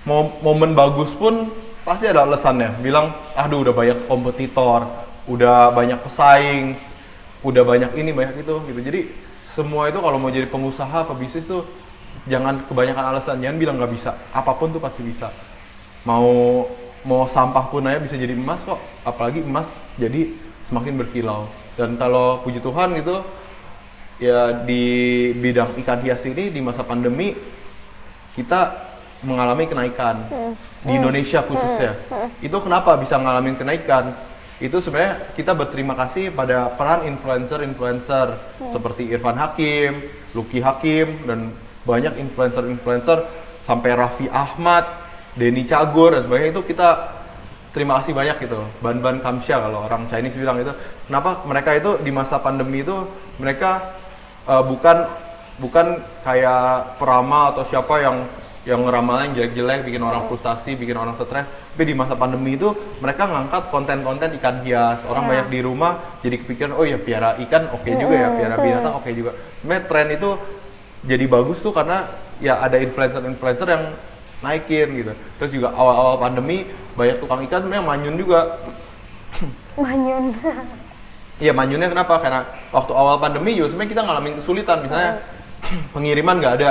mau 0.04 0.36
momen 0.44 0.76
bagus 0.76 1.16
pun 1.16 1.48
pasti 1.84 2.08
ada 2.08 2.24
alasannya. 2.24 2.80
Bilang 2.80 3.12
aduh 3.36 3.62
udah 3.62 3.74
banyak 3.76 3.98
kompetitor 4.08 4.88
udah 5.24 5.72
banyak 5.72 5.96
pesaing 6.04 6.76
udah 7.44 7.62
banyak 7.64 7.92
ini 8.00 8.10
banyak 8.10 8.40
itu 8.40 8.54
gitu. 8.72 8.80
Jadi 8.80 9.00
semua 9.54 9.92
itu 9.92 10.00
kalau 10.00 10.18
mau 10.18 10.32
jadi 10.32 10.48
pengusaha 10.48 11.06
pebisnis 11.06 11.46
tuh 11.46 11.62
jangan 12.26 12.64
kebanyakan 12.66 13.04
alasan. 13.14 13.38
Jangan 13.38 13.56
bilang 13.60 13.76
nggak 13.76 13.92
bisa. 13.92 14.16
Apa 14.32 14.56
pun 14.56 14.72
tuh 14.72 14.80
pasti 14.80 15.04
bisa. 15.04 15.28
Mau 16.08 16.64
mau 17.04 17.28
sampah 17.28 17.68
pun 17.68 17.84
aja 17.84 18.00
bisa 18.00 18.16
jadi 18.16 18.32
emas 18.32 18.64
kok. 18.64 18.80
Apalagi 19.04 19.44
emas 19.44 19.68
jadi 20.00 20.32
semakin 20.72 20.96
berkilau. 20.96 21.44
Dan 21.76 22.00
kalau 22.00 22.40
puji 22.40 22.64
Tuhan 22.64 22.96
gitu 22.96 23.20
ya 24.22 24.62
di 24.62 24.84
bidang 25.36 25.74
ikan 25.84 26.00
hias 26.00 26.22
ini 26.24 26.48
di 26.54 26.62
masa 26.62 26.86
pandemi 26.86 27.34
kita 28.38 28.93
mengalami 29.24 29.64
kenaikan 29.66 30.20
di 30.84 30.92
Indonesia 30.94 31.40
khususnya. 31.42 31.96
Itu 32.44 32.60
kenapa 32.60 32.94
bisa 33.00 33.16
ngalamin 33.16 33.56
kenaikan? 33.56 34.12
Itu 34.62 34.78
sebenarnya 34.78 35.34
kita 35.34 35.52
berterima 35.52 35.98
kasih 35.98 36.30
pada 36.30 36.70
peran 36.78 37.08
influencer-influencer 37.10 38.38
seperti 38.70 39.10
Irfan 39.10 39.34
Hakim, 39.34 39.98
Lucky 40.36 40.62
Hakim 40.62 41.26
dan 41.26 41.50
banyak 41.82 42.16
influencer-influencer 42.22 43.26
sampai 43.66 43.90
Raffi 43.98 44.26
Ahmad, 44.30 44.86
Denny 45.34 45.66
Cagur 45.66 46.14
dan 46.14 46.22
sebagainya 46.24 46.54
itu 46.54 46.62
kita 46.62 46.88
terima 47.74 47.98
kasih 47.98 48.14
banyak 48.14 48.36
gitu. 48.46 48.62
Ban-ban 48.78 49.18
Kamsha 49.18 49.58
kalau 49.58 49.90
orang 49.90 50.06
Chinese 50.06 50.38
bilang 50.38 50.62
itu. 50.62 50.70
Kenapa 51.10 51.42
mereka 51.44 51.74
itu 51.74 51.98
di 52.00 52.14
masa 52.14 52.38
pandemi 52.38 52.86
itu 52.86 52.94
mereka 53.42 53.82
eh, 54.46 54.62
bukan 54.62 55.04
bukan 55.58 55.98
kayak 56.22 56.98
Prama 56.98 57.50
atau 57.54 57.66
siapa 57.66 57.98
yang 58.02 58.22
yang 58.64 58.80
ngeramalin 58.80 59.36
jelek-jelek, 59.36 59.84
bikin 59.84 60.00
orang 60.00 60.24
frustasi, 60.24 60.72
bikin 60.72 60.96
orang 60.96 61.12
stres. 61.20 61.44
Tapi 61.44 61.84
di 61.84 61.92
masa 61.92 62.16
pandemi 62.16 62.56
itu 62.56 62.72
mereka 63.04 63.28
ngangkat 63.28 63.68
konten-konten 63.68 64.32
ikan 64.40 64.64
hias. 64.64 65.04
Orang 65.04 65.28
Iya. 65.28 65.30
banyak 65.44 65.46
di 65.52 65.60
rumah 65.60 65.92
jadi 66.24 66.36
kepikiran, 66.40 66.72
oh 66.72 66.84
ya 66.88 66.96
piara 66.96 67.36
ikan 67.44 67.68
oke 67.76 67.88
juga 67.92 68.14
ya, 68.16 68.28
piara 68.32 68.56
binatang 68.56 68.94
oke 68.96 69.10
juga. 69.12 69.36
Sebenarnya 69.60 69.84
tren 69.84 70.08
itu 70.16 70.30
jadi 71.04 71.24
bagus 71.28 71.60
tuh 71.60 71.76
karena 71.76 72.08
ya 72.40 72.64
ada 72.64 72.80
influencer-influencer 72.80 73.68
yang 73.68 73.84
naikin 74.40 74.88
gitu. 74.96 75.12
Terus 75.40 75.50
juga 75.52 75.68
awal-awal 75.76 76.16
pandemi 76.16 76.64
banyak 76.96 77.20
tukang 77.20 77.44
ikan 77.44 77.60
sebenarnya 77.60 77.84
manyun 77.84 78.16
juga. 78.16 78.40
Manyun. 79.80 80.24
Iya 81.34 81.50
manyunnya 81.50 81.90
kenapa? 81.90 82.22
Karena 82.22 82.46
waktu 82.70 82.94
awal 82.94 83.18
pandemi 83.18 83.58
juga 83.58 83.74
sebenarnya 83.74 83.90
kita 83.90 84.02
ngalamin 84.06 84.34
kesulitan. 84.38 84.86
Misalnya 84.86 85.18
pengiriman 85.94 86.38
nggak 86.38 86.54
ada. 86.62 86.70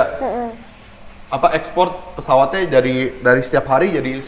Apa 1.34 1.50
ekspor 1.58 2.14
pesawatnya 2.14 2.70
dari 2.70 3.10
dari 3.18 3.42
setiap 3.42 3.66
hari 3.66 3.90
jadi 3.90 4.22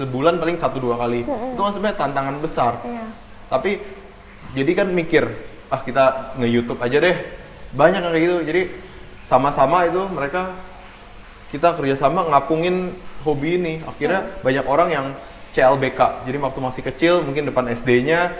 sebulan 0.00 0.40
paling 0.40 0.56
satu 0.56 0.80
dua 0.80 0.96
kali. 0.96 1.28
Itu 1.28 1.60
kan 1.60 1.72
sebenarnya 1.76 1.98
tantangan 2.00 2.36
besar. 2.40 2.80
Iya. 2.80 3.04
Tapi 3.52 3.76
jadi 4.56 4.72
kan 4.72 4.88
mikir, 4.88 5.28
ah 5.68 5.84
kita 5.84 6.36
nge-YouTube 6.40 6.80
aja 6.80 6.96
deh. 6.96 7.16
Banyak 7.76 8.00
yang 8.00 8.12
kayak 8.12 8.24
gitu. 8.24 8.36
Jadi 8.48 8.62
sama-sama 9.28 9.84
itu 9.84 10.00
mereka 10.08 10.56
kita 11.52 11.76
kerjasama 11.76 12.24
ngapungin 12.32 12.96
hobi 13.20 13.60
ini. 13.60 13.74
Akhirnya 13.84 14.24
banyak 14.40 14.64
orang 14.64 14.88
yang 14.88 15.06
CLBK. 15.52 16.24
Jadi 16.24 16.36
waktu 16.40 16.60
masih 16.64 16.82
kecil 16.84 17.14
mungkin 17.20 17.48
depan 17.48 17.68
SD-nya 17.68 18.32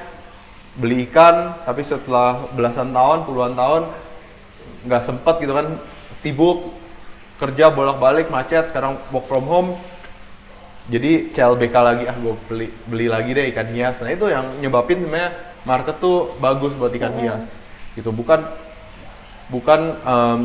beli 0.77 1.09
ikan, 1.09 1.57
tapi 1.65 1.85
setelah 1.85 2.49
belasan 2.53 2.93
tahun, 2.93 3.25
puluhan 3.25 3.57
tahun 3.57 3.89
nggak 4.85 5.03
sempet 5.05 5.35
gitu 5.41 5.53
kan 5.57 5.67
sibuk 6.21 6.73
kerja 7.37 7.69
bolak-balik 7.69 8.33
macet 8.33 8.73
sekarang 8.73 8.97
work 9.13 9.27
from 9.29 9.45
home. 9.45 9.71
Jadi 10.87 11.35
CLBK 11.35 11.75
lagi 11.75 12.05
ah 12.07 12.15
gue 12.15 12.35
beli 12.47 12.69
beli 12.87 13.07
lagi 13.11 13.35
deh 13.35 13.51
ikan 13.53 13.69
hias. 13.75 13.99
Nah 14.01 14.11
itu 14.15 14.31
yang 14.31 14.47
nyebabin 14.63 15.03
sebenarnya 15.03 15.35
market 15.67 15.99
tuh 15.99 16.39
bagus 16.39 16.73
buat 16.79 16.95
ikan 16.95 17.13
hias. 17.19 17.45
Gitu 17.99 18.09
bukan 18.15 18.47
bukan 19.51 19.81
em, 19.99 20.41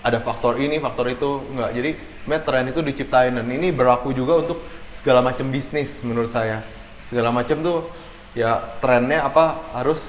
ada 0.00 0.18
faktor 0.22 0.56
ini 0.56 0.80
faktor 0.80 1.12
itu 1.12 1.44
enggak. 1.52 1.70
Jadi 1.76 1.90
sebenarnya 2.24 2.44
tren 2.48 2.66
itu 2.72 2.80
diciptain 2.80 3.32
dan 3.36 3.46
ini 3.46 3.68
berlaku 3.70 4.16
juga 4.16 4.40
untuk 4.40 4.58
segala 4.96 5.20
macam 5.20 5.46
bisnis 5.52 6.00
menurut 6.02 6.32
saya. 6.32 6.64
Segala 7.06 7.30
macam 7.30 7.60
tuh 7.60 7.78
ya 8.32 8.58
trennya 8.80 9.28
apa 9.28 9.76
harus 9.76 10.00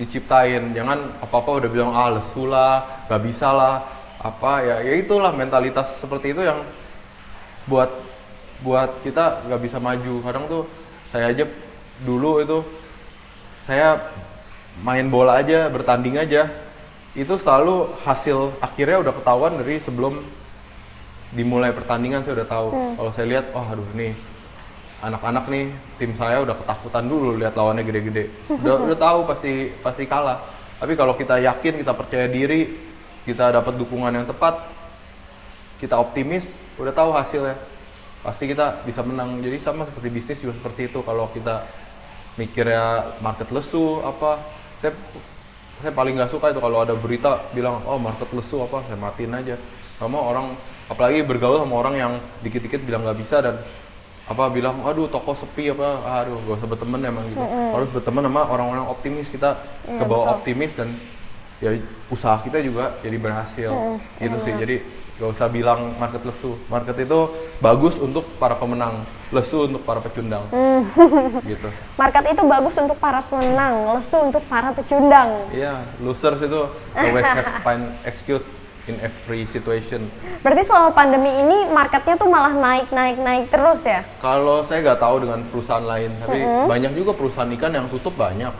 diciptain. 0.00 0.72
Jangan 0.72 1.20
apa 1.20 1.36
apa 1.36 1.50
udah 1.52 1.68
bilang 1.68 1.92
ah 1.92 2.16
lesu 2.16 2.48
lah 2.48 3.04
nggak 3.12 3.22
bisa 3.28 3.52
lah 3.52 3.95
apa 4.16 4.64
ya 4.64 4.76
ya 4.80 4.94
itulah 4.96 5.30
mentalitas 5.36 6.00
seperti 6.00 6.32
itu 6.32 6.42
yang 6.42 6.60
buat 7.68 7.90
buat 8.64 9.04
kita 9.04 9.44
nggak 9.48 9.60
bisa 9.60 9.78
maju. 9.82 10.14
Kadang 10.24 10.44
tuh 10.48 10.62
saya 11.12 11.32
aja 11.32 11.44
dulu 12.04 12.40
itu 12.40 12.58
saya 13.66 14.00
main 14.84 15.08
bola 15.08 15.40
aja 15.40 15.68
bertanding 15.72 16.20
aja 16.20 16.48
itu 17.16 17.32
selalu 17.40 17.88
hasil 18.04 18.52
akhirnya 18.60 19.00
udah 19.00 19.14
ketahuan 19.16 19.56
dari 19.56 19.80
sebelum 19.80 20.20
dimulai 21.32 21.72
pertandingan 21.72 22.24
saya 22.24 22.44
udah 22.44 22.48
tahu. 22.48 22.68
Kalau 22.96 23.10
saya 23.12 23.26
lihat 23.28 23.44
oh 23.56 23.64
aduh 23.64 23.88
nih 23.96 24.12
anak-anak 25.04 25.44
nih 25.52 25.64
tim 26.00 26.12
saya 26.16 26.40
udah 26.40 26.56
ketakutan 26.56 27.04
dulu 27.04 27.36
lihat 27.36 27.52
lawannya 27.52 27.84
gede-gede. 27.84 28.32
Udah 28.64 28.80
udah 28.80 28.96
tahu 28.96 29.18
pasti 29.28 29.68
pasti 29.84 30.04
kalah. 30.08 30.40
Tapi 30.76 30.92
kalau 30.92 31.16
kita 31.16 31.40
yakin 31.40 31.80
kita 31.80 31.92
percaya 31.96 32.28
diri 32.28 32.68
kita 33.26 33.50
dapat 33.50 33.74
dukungan 33.74 34.14
yang 34.14 34.24
tepat 34.24 34.62
kita 35.76 35.98
optimis 36.00 36.46
udah 36.80 36.92
tahu 36.94 37.10
hasilnya. 37.12 37.56
Pasti 38.24 38.48
kita 38.48 38.80
bisa 38.82 39.04
menang. 39.04 39.38
Jadi 39.44 39.60
sama 39.60 39.84
seperti 39.84 40.08
bisnis 40.08 40.38
juga 40.40 40.56
seperti 40.56 40.88
itu. 40.88 41.04
Kalau 41.04 41.28
kita 41.30 41.62
mikirnya 42.40 43.16
market 43.20 43.48
lesu 43.52 44.00
apa 44.04 44.40
saya 44.80 44.92
saya 45.80 45.92
paling 45.92 46.16
nggak 46.16 46.32
suka 46.32 46.52
itu 46.52 46.60
kalau 46.60 46.80
ada 46.84 46.96
berita 46.96 47.40
bilang 47.52 47.80
oh 47.84 48.00
market 48.00 48.28
lesu 48.32 48.64
apa 48.64 48.82
saya 48.88 48.96
matiin 48.96 49.36
aja. 49.36 49.56
Sama 50.00 50.20
orang 50.20 50.56
apalagi 50.88 51.24
bergaul 51.24 51.60
sama 51.60 51.76
orang 51.76 51.94
yang 51.96 52.12
dikit-dikit 52.40 52.84
bilang 52.84 53.04
nggak 53.04 53.18
bisa 53.20 53.40
dan 53.44 53.56
apa 54.26 54.50
bilang 54.50 54.82
aduh 54.82 55.06
toko 55.06 55.38
sepi 55.38 55.70
apa 55.70 56.02
aduh 56.02 56.34
gak 56.50 56.58
usah 56.58 56.68
berteman 56.68 57.00
emang 57.04 57.24
gitu. 57.30 57.44
Harus 57.46 57.88
berteman 57.94 58.26
sama 58.26 58.42
orang-orang 58.48 58.86
optimis. 58.90 59.28
Kita 59.30 59.54
Iya, 59.86 60.02
kebawa 60.02 60.22
betul. 60.24 60.34
optimis 60.40 60.72
dan 60.74 60.88
ya 61.62 61.72
usaha 62.12 62.40
kita 62.44 62.60
juga 62.60 62.96
jadi 63.00 63.16
berhasil. 63.16 63.70
Gitu 64.20 64.36
sih. 64.44 64.54
Jadi 64.56 64.76
gak 65.16 65.30
usah 65.32 65.48
bilang 65.48 65.96
market 65.96 66.22
lesu. 66.24 66.60
Market 66.68 66.96
itu 67.00 67.20
bagus 67.60 67.96
untuk 67.96 68.24
para 68.36 68.56
pemenang 68.56 69.00
lesu 69.34 69.66
untuk 69.66 69.82
para 69.82 69.98
pecundang. 69.98 70.44
Gitu. 71.42 71.68
Market 72.00 72.24
itu 72.30 72.42
bagus 72.46 72.74
untuk 72.78 72.98
para 73.02 73.20
pemenang, 73.26 73.98
lesu 73.98 74.16
untuk 74.22 74.42
para 74.46 74.70
pecundang. 74.70 75.50
Iya, 75.50 75.82
losers 75.98 76.38
itu 76.38 76.60
always 76.94 77.26
have 77.26 77.48
find 77.66 77.90
excuse 78.06 78.46
in 78.86 78.94
every 79.02 79.42
situation. 79.50 80.06
Berarti 80.46 80.62
selama 80.70 80.94
pandemi 80.94 81.30
ini 81.34 81.66
marketnya 81.74 82.14
tuh 82.14 82.30
malah 82.30 82.54
naik 82.54 82.86
naik 82.94 83.18
naik 83.18 83.44
terus 83.50 83.82
ya? 83.82 84.06
Kalau 84.22 84.62
saya 84.62 84.78
nggak 84.86 85.00
tahu 85.02 85.26
dengan 85.26 85.42
perusahaan 85.50 85.82
lain, 85.82 86.10
tapi 86.22 86.38
banyak 86.70 86.92
juga 86.94 87.12
perusahaan 87.18 87.50
ikan 87.58 87.74
yang 87.74 87.86
tutup 87.90 88.14
banyak, 88.14 88.54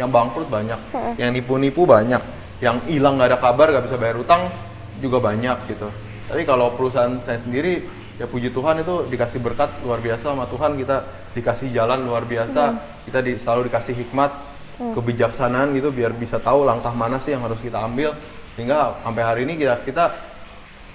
yang 0.00 0.08
bangkrut 0.08 0.48
banyak, 0.48 0.80
yang 1.20 1.30
nipu-nipu 1.36 1.84
banyak, 1.84 2.22
yang 2.64 2.80
hilang 2.88 3.20
nggak 3.20 3.36
ada 3.36 3.38
kabar, 3.38 3.68
nggak 3.68 3.84
bisa 3.90 3.96
bayar 4.00 4.16
utang 4.16 4.42
juga 5.02 5.20
banyak 5.20 5.68
gitu. 5.68 5.88
Tapi 6.30 6.42
kalau 6.48 6.72
perusahaan 6.72 7.12
saya 7.20 7.36
sendiri, 7.42 7.84
ya 8.16 8.24
puji 8.24 8.54
Tuhan 8.54 8.80
itu 8.80 9.04
dikasih 9.10 9.42
berkat 9.42 9.68
luar 9.84 10.00
biasa 10.00 10.32
sama 10.32 10.48
Tuhan. 10.48 10.80
Kita 10.80 10.96
dikasih 11.36 11.68
jalan 11.74 12.08
luar 12.08 12.24
biasa, 12.24 12.78
kita 13.04 13.20
di, 13.20 13.36
selalu 13.36 13.68
dikasih 13.68 13.94
hikmat, 14.00 14.32
kebijaksanaan 14.80 15.76
gitu 15.76 15.92
biar 15.92 16.16
bisa 16.16 16.40
tahu 16.40 16.64
langkah 16.64 16.94
mana 16.96 17.20
sih 17.20 17.36
yang 17.36 17.44
harus 17.44 17.60
kita 17.60 17.84
ambil. 17.84 18.16
Sehingga 18.56 18.96
sampai 19.04 19.22
hari 19.24 19.40
ini 19.44 19.60
kita 19.60 19.84
kita 19.84 20.04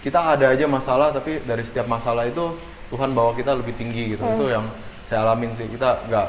kita 0.02 0.20
ada 0.38 0.54
aja 0.54 0.66
masalah 0.66 1.10
tapi 1.14 1.42
dari 1.44 1.62
setiap 1.66 1.90
masalah 1.90 2.26
itu 2.26 2.54
Tuhan 2.88 3.12
bawa 3.12 3.36
kita 3.38 3.54
lebih 3.54 3.76
tinggi 3.76 4.18
gitu. 4.18 4.24
Itu 4.24 4.46
yang 4.50 4.66
saya 5.06 5.28
alamin 5.28 5.54
sih. 5.54 5.68
Kita 5.70 6.08
nggak 6.08 6.28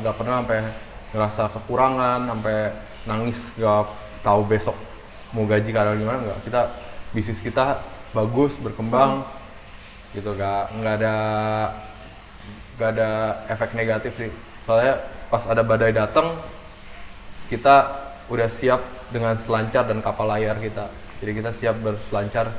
nggak 0.00 0.14
pernah 0.14 0.40
sampai 0.40 0.85
ngerasa 1.16 1.48
kekurangan 1.48 2.28
sampai 2.28 2.76
nangis 3.08 3.40
nggak 3.56 3.88
tahu 4.20 4.44
besok 4.44 4.76
mau 5.32 5.48
gaji 5.48 5.72
karena 5.72 5.96
gimana 5.96 6.20
nggak? 6.20 6.40
Kita 6.44 6.60
bisnis 7.16 7.40
kita 7.40 7.80
bagus 8.12 8.52
berkembang 8.60 9.24
gitu 10.12 10.36
nggak 10.36 10.76
nggak 10.76 10.94
ada 11.00 11.16
nggak 12.76 12.90
ada 12.92 13.10
efek 13.48 13.72
negatif 13.72 14.12
sih. 14.20 14.30
Soalnya 14.68 15.00
pas 15.32 15.48
ada 15.48 15.64
badai 15.64 15.96
datang 15.96 16.36
kita 17.48 18.04
udah 18.28 18.50
siap 18.52 18.84
dengan 19.08 19.38
selancar 19.40 19.88
dan 19.88 20.04
kapal 20.04 20.28
layar 20.28 20.60
kita. 20.60 20.92
Jadi 21.24 21.32
kita 21.32 21.50
siap 21.56 21.80
berselancar 21.80 22.52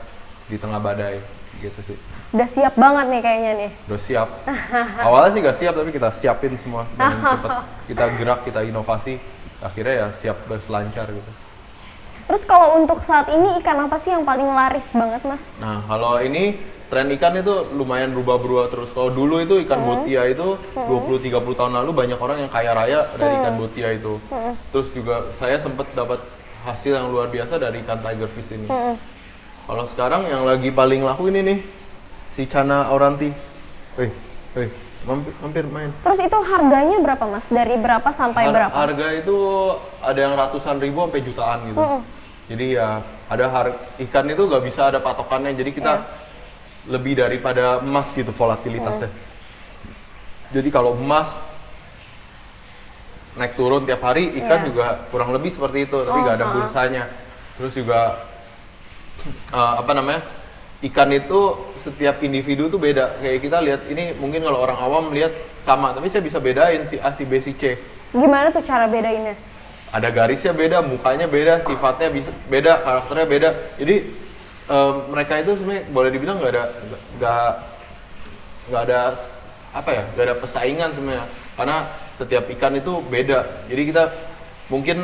di 0.50 0.58
tengah 0.58 0.82
badai 0.82 1.37
gitu 1.62 1.80
sih. 1.93 1.98
Udah 2.34 2.48
siap 2.52 2.74
banget 2.78 3.06
nih 3.12 3.22
kayaknya 3.22 3.52
nih. 3.65 3.70
Udah 3.89 4.02
siap. 4.02 4.30
Awalnya 5.02 5.30
sih 5.34 5.41
nggak 5.43 5.58
siap 5.58 5.74
tapi 5.76 5.89
kita 5.91 6.10
siapin 6.13 6.54
semua 6.60 6.84
dan 6.96 7.17
cepet 7.38 7.52
kita 7.89 8.06
gerak, 8.17 8.39
kita 8.46 8.60
inovasi. 8.63 9.20
Akhirnya 9.58 9.93
ya 9.93 10.08
siap 10.13 10.38
berselancar 10.46 11.10
gitu. 11.10 11.32
Terus 12.28 12.43
kalau 12.43 12.76
untuk 12.84 13.00
saat 13.08 13.32
ini 13.32 13.56
ikan 13.63 13.88
apa 13.88 13.98
sih 14.04 14.12
yang 14.12 14.28
paling 14.28 14.52
laris 14.52 14.86
banget 14.91 15.22
mas? 15.24 15.39
Nah, 15.63 15.80
kalau 15.88 16.20
ini 16.20 16.60
tren 16.91 17.08
ikan 17.15 17.36
itu 17.39 17.72
lumayan 17.72 18.12
berubah-berubah 18.12 18.67
terus. 18.67 18.91
Kalau 18.91 19.12
dulu 19.12 19.39
itu 19.39 19.63
ikan 19.63 19.80
botia 19.80 20.28
itu 20.28 20.60
20-30 20.76 21.32
tahun 21.56 21.74
lalu 21.84 21.91
banyak 21.96 22.20
orang 22.20 22.43
yang 22.43 22.52
kaya 22.52 22.72
raya 22.76 23.00
dari 23.15 23.34
ikan 23.43 23.56
botia 23.56 23.96
itu. 23.96 24.20
Terus 24.76 24.91
juga 24.91 25.32
saya 25.36 25.56
sempat 25.60 25.88
dapat 25.96 26.20
hasil 26.67 27.00
yang 27.00 27.08
luar 27.08 27.32
biasa 27.32 27.56
dari 27.56 27.80
ikan 27.88 28.04
tiger 28.04 28.28
fish 28.28 28.52
ini. 28.60 28.67
Kalau 29.67 29.84
sekarang 29.84 30.23
yang 30.25 30.47
lagi 30.47 30.71
paling 30.71 31.03
laku 31.03 31.27
ini 31.27 31.43
nih, 31.43 31.60
si 32.32 32.47
Cana 32.47 32.88
Auranti. 32.88 33.27
Wih, 33.99 34.12
wih, 34.56 34.69
mampir, 35.03 35.34
mampir 35.43 35.65
main. 35.67 35.91
Terus 35.91 36.19
itu 36.23 36.38
harganya 36.39 36.97
berapa 37.03 37.23
mas? 37.27 37.43
Dari 37.51 37.75
berapa 37.75 38.10
sampai 38.15 38.47
Har- 38.47 38.56
berapa? 38.56 38.71
Harga 38.71 39.08
itu 39.12 39.38
ada 39.99 40.19
yang 40.23 40.34
ratusan 40.39 40.80
ribu 40.80 41.03
sampai 41.03 41.19
jutaan 41.19 41.60
gitu. 41.67 41.84
Jadi 42.47 42.80
ya 42.80 43.03
ada 43.27 43.45
har 43.51 43.67
ikan 44.08 44.25
itu 44.32 44.47
nggak 44.47 44.63
bisa 44.63 44.88
ada 44.88 45.03
patokannya. 45.03 45.51
Jadi 45.51 45.75
kita 45.75 45.99
lebih 46.88 47.19
daripada 47.19 47.84
emas 47.84 48.08
gitu 48.15 48.32
volatilitasnya. 48.32 49.12
Jadi 50.56 50.69
kalau 50.71 50.95
emas 50.95 51.27
naik 53.36 53.60
turun 53.60 53.84
tiap 53.84 53.99
hari, 53.99 54.32
ikan 54.39 54.63
Iya. 54.63 54.67
juga 54.71 54.86
kurang 55.12 55.36
lebih 55.36 55.51
seperti 55.51 55.84
itu, 55.84 55.97
tapi 56.08 56.23
nggak 56.23 56.36
ada 56.39 56.45
Oh, 56.47 56.49
ha. 56.49 56.56
bursanya. 56.56 57.03
Terus 57.60 57.73
juga 57.75 57.99
eh, 59.54 59.74
apa 59.82 59.92
namanya? 59.94 60.22
Ikan 60.78 61.10
itu 61.10 61.58
setiap 61.82 62.22
individu 62.22 62.70
tuh 62.70 62.78
beda. 62.78 63.18
Kayak 63.18 63.40
kita 63.42 63.58
lihat 63.66 63.82
ini 63.90 64.13
mungkin 64.22 64.46
kalau 64.46 64.62
orang 64.62 64.78
awam 64.78 65.10
lihat 65.10 65.34
sama, 65.66 65.90
tapi 65.92 66.08
saya 66.08 66.22
bisa 66.22 66.38
bedain 66.38 66.86
si 66.86 67.02
A, 67.02 67.10
si 67.12 67.26
B, 67.26 67.42
si 67.42 67.58
C 67.58 67.76
Gimana 68.13 68.54
tuh 68.54 68.63
cara 68.63 68.88
bedainnya? 68.88 69.36
ada 69.88 70.10
garisnya 70.12 70.52
beda, 70.52 70.84
mukanya 70.84 71.28
beda, 71.32 71.63
sifatnya 71.63 72.12
bisa 72.12 72.32
beda, 72.52 72.84
karakternya 72.84 73.28
beda. 73.28 73.50
Jadi 73.80 73.96
em, 74.68 74.94
mereka 75.12 75.40
itu 75.40 75.56
sebenarnya 75.56 75.84
boleh 75.96 76.10
dibilang 76.12 76.36
nggak 76.44 76.52
ada 76.52 76.63
nggak 77.18 77.50
nggak 78.68 78.82
ada 78.84 79.00
apa 79.72 79.90
ya 79.94 80.04
nggak 80.12 80.26
ada 80.28 80.36
persaingan 80.36 80.90
sebenarnya 80.92 81.26
karena 81.56 81.78
setiap 82.20 82.44
ikan 82.58 82.74
itu 82.76 82.94
beda. 83.08 83.40
Jadi 83.72 83.82
kita 83.88 84.04
mungkin 84.68 84.98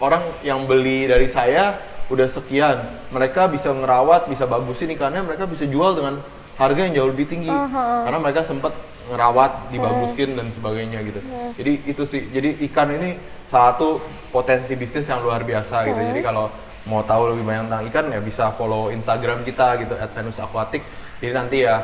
orang 0.00 0.24
yang 0.40 0.64
beli 0.64 1.04
dari 1.04 1.28
saya 1.28 1.76
udah 2.10 2.26
sekian, 2.26 2.76
mereka 3.14 3.46
bisa 3.46 3.70
ngerawat, 3.70 4.26
bisa 4.26 4.44
bagusin 4.44 4.90
ikannya, 4.92 5.22
mereka 5.22 5.46
bisa 5.46 5.62
jual 5.64 5.94
dengan 5.94 6.18
harga 6.58 6.80
yang 6.84 6.92
jauh 6.92 7.08
lebih 7.08 7.30
tinggi 7.30 7.48
karena 7.48 8.18
mereka 8.18 8.42
sempat 8.44 8.74
ngerawat, 9.08 9.72
dibagusin 9.72 10.34
dan 10.34 10.50
sebagainya 10.50 11.00
gitu. 11.06 11.22
Jadi 11.54 11.72
itu 11.86 12.02
sih, 12.04 12.26
jadi 12.34 12.58
ikan 12.70 12.90
ini 12.94 13.14
satu 13.50 14.02
potensi 14.30 14.74
bisnis 14.78 15.06
yang 15.06 15.22
luar 15.22 15.42
biasa 15.42 15.86
gitu. 15.86 15.98
Jadi 15.98 16.20
kalau 16.22 16.50
mau 16.86 17.02
tahu 17.06 17.34
lebih 17.34 17.44
banyak 17.46 17.70
tentang 17.70 17.84
ikan 17.90 18.04
ya 18.10 18.20
bisa 18.22 18.44
follow 18.54 18.90
Instagram 18.90 19.42
kita 19.46 19.82
gitu 19.82 19.94
@venus_aquatic. 19.94 20.82
Jadi 21.22 21.32
nanti 21.34 21.56
ya 21.66 21.82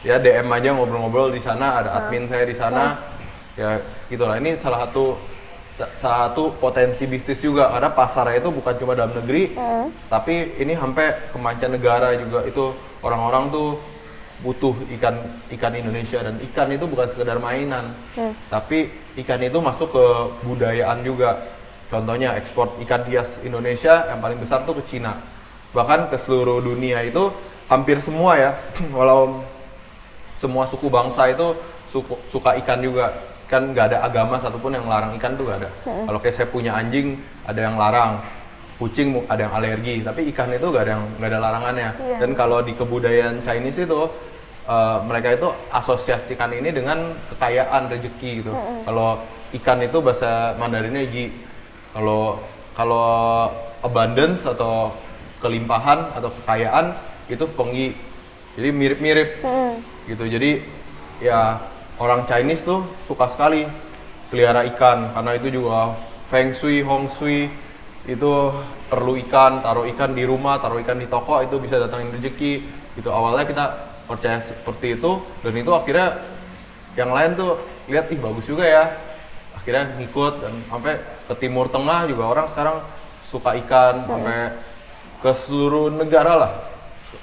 ya 0.00 0.16
DM 0.16 0.48
aja 0.48 0.72
ngobrol-ngobrol 0.72 1.28
di 1.34 1.42
sana, 1.42 1.82
ada 1.82 1.90
admin 1.98 2.26
saya 2.30 2.44
di 2.46 2.56
sana. 2.56 2.98
Ya 3.58 3.82
gitulah. 4.08 4.38
Ini 4.38 4.56
salah 4.56 4.88
satu 4.88 5.18
satu 6.00 6.52
potensi 6.60 7.08
bisnis 7.08 7.40
juga 7.40 7.72
karena 7.72 7.90
pasarnya 7.92 8.40
itu 8.40 8.50
bukan 8.52 8.74
cuma 8.76 8.92
dalam 8.92 9.12
negeri, 9.16 9.56
tapi 10.12 10.56
ini 10.60 10.76
sampai 10.76 11.32
ke 11.32 11.38
mancanegara 11.40 12.12
juga. 12.20 12.44
Itu 12.44 12.76
orang-orang 13.00 13.48
tuh 13.48 13.68
butuh 14.40 14.72
ikan 14.96 15.16
ikan 15.52 15.72
Indonesia 15.76 16.24
dan 16.24 16.40
ikan 16.52 16.68
itu 16.72 16.84
bukan 16.88 17.06
sekedar 17.12 17.36
mainan, 17.40 17.92
tapi 18.48 18.88
ikan 19.24 19.40
itu 19.40 19.58
masuk 19.60 19.92
ke 19.92 20.04
budayaan 20.48 21.04
juga. 21.04 21.36
Contohnya 21.90 22.38
ekspor 22.38 22.70
ikan 22.86 23.02
hias 23.10 23.42
Indonesia 23.42 24.06
yang 24.08 24.22
paling 24.22 24.38
besar 24.38 24.62
tuh 24.62 24.78
ke 24.78 24.82
Cina, 24.88 25.18
bahkan 25.74 26.06
ke 26.06 26.16
seluruh 26.22 26.62
dunia 26.62 27.02
itu 27.02 27.28
hampir 27.66 27.98
semua 27.98 28.38
ya, 28.38 28.50
walau 28.96 29.42
semua 30.40 30.64
suku 30.70 30.88
bangsa 30.88 31.28
itu 31.28 31.52
suku, 31.92 32.14
suka 32.32 32.56
ikan 32.64 32.80
juga 32.80 33.12
kan 33.50 33.74
nggak 33.74 33.86
ada 33.90 33.98
agama 34.06 34.38
satupun 34.38 34.78
yang 34.78 34.86
larang 34.86 35.10
ikan 35.18 35.34
tuh 35.34 35.50
nggak 35.50 35.58
ada. 35.66 35.70
Kalau 36.06 36.18
kayak 36.22 36.34
saya 36.38 36.48
punya 36.48 36.72
anjing 36.78 37.18
ada 37.42 37.60
yang 37.66 37.74
larang. 37.74 38.22
Kucing 38.80 39.12
ada 39.28 39.44
yang 39.44 39.52
alergi 39.52 40.00
tapi 40.00 40.32
ikan 40.32 40.48
itu 40.56 40.72
nggak 40.72 40.84
ada 40.88 40.92
yang 40.96 41.04
nggak 41.18 41.28
ada 41.28 41.38
larangannya. 41.42 41.90
Iya. 42.00 42.16
dan 42.24 42.30
kalau 42.32 42.64
di 42.64 42.72
kebudayaan 42.72 43.44
Chinese 43.44 43.84
itu 43.84 44.00
eh, 44.64 44.98
mereka 45.04 45.36
itu 45.36 45.48
asosiasikan 45.68 46.48
ini 46.56 46.72
dengan 46.72 47.12
kekayaan 47.34 47.92
rezeki 47.92 48.30
gitu. 48.40 48.54
Kalau 48.86 49.20
ikan 49.60 49.78
itu 49.84 49.98
bahasa 50.00 50.56
Mandarinnya 50.56 51.04
yi. 51.04 51.28
Kalau 51.92 52.40
kalau 52.72 53.50
abundance 53.84 54.46
atau 54.46 54.94
kelimpahan 55.44 56.16
atau 56.16 56.32
kekayaan 56.40 56.96
itu 57.28 57.44
fengyi 57.50 57.92
jadi 58.56 58.70
mirip-mirip. 58.72 59.28
Gitu. 60.08 60.24
Jadi 60.24 60.50
ya 61.20 61.60
orang 62.00 62.24
Chinese 62.24 62.64
tuh 62.64 62.80
suka 63.04 63.28
sekali 63.28 63.68
pelihara 64.32 64.64
ikan 64.72 65.12
karena 65.12 65.32
itu 65.36 65.60
juga 65.60 65.92
feng 66.32 66.56
shui 66.56 66.80
hong 66.80 67.12
shui 67.12 67.52
itu 68.08 68.32
perlu 68.88 69.20
ikan 69.28 69.60
taruh 69.60 69.84
ikan 69.92 70.16
di 70.16 70.24
rumah 70.24 70.56
taruh 70.56 70.80
ikan 70.80 70.96
di 70.96 71.04
toko 71.04 71.44
itu 71.44 71.60
bisa 71.60 71.76
datangin 71.76 72.08
rezeki 72.16 72.64
gitu. 72.96 73.12
Awalnya 73.12 73.44
kita 73.44 73.64
percaya 74.08 74.40
seperti 74.40 74.96
itu 74.96 75.20
dan 75.44 75.52
itu 75.52 75.70
akhirnya 75.76 76.24
yang 76.96 77.12
lain 77.12 77.36
tuh 77.36 77.60
lihat 77.92 78.08
ih 78.08 78.18
bagus 78.18 78.48
juga 78.48 78.64
ya. 78.64 78.84
Akhirnya 79.60 79.92
ngikut 80.00 80.40
dan 80.40 80.56
sampai 80.72 80.96
ke 81.28 81.34
timur 81.36 81.68
tengah 81.68 82.08
juga 82.08 82.32
orang 82.32 82.46
sekarang 82.56 82.76
suka 83.28 83.60
ikan 83.60 84.08
sampai 84.08 84.56
ke 85.20 85.30
seluruh 85.36 85.92
negara 85.92 86.48
lah. 86.48 86.52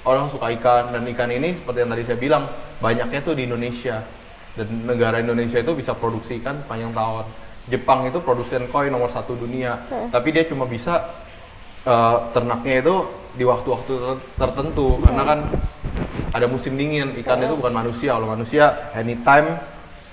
Orang 0.06 0.30
suka 0.30 0.54
ikan 0.54 0.94
dan 0.94 1.02
ikan 1.10 1.28
ini 1.34 1.58
seperti 1.58 1.78
yang 1.82 1.90
tadi 1.90 2.02
saya 2.06 2.18
bilang 2.20 2.44
banyaknya 2.78 3.20
tuh 3.26 3.34
di 3.34 3.50
Indonesia 3.50 3.98
dan 4.58 4.66
negara 4.82 5.22
Indonesia 5.22 5.62
itu 5.62 5.70
bisa 5.78 5.94
produksi 5.94 6.42
ikan 6.42 6.58
sepanjang 6.58 6.90
tahun. 6.90 7.24
Jepang 7.70 8.10
itu 8.10 8.18
produsen 8.18 8.66
koi 8.66 8.90
nomor 8.90 9.06
satu 9.14 9.38
dunia. 9.38 9.78
Tapi 10.10 10.34
dia 10.34 10.42
cuma 10.50 10.66
bisa 10.66 11.06
eh, 11.86 12.16
ternaknya 12.34 12.82
itu 12.82 12.94
di 13.38 13.44
waktu-waktu 13.46 13.92
ter- 13.94 14.24
tertentu. 14.34 14.98
Karena 15.06 15.22
kan 15.22 15.38
ada 16.34 16.46
musim 16.50 16.74
dingin 16.74 17.14
ikan 17.22 17.38
itu 17.38 17.54
bukan 17.54 17.70
manusia. 17.70 18.18
Kalau 18.18 18.26
manusia 18.34 18.90
anytime 18.98 19.54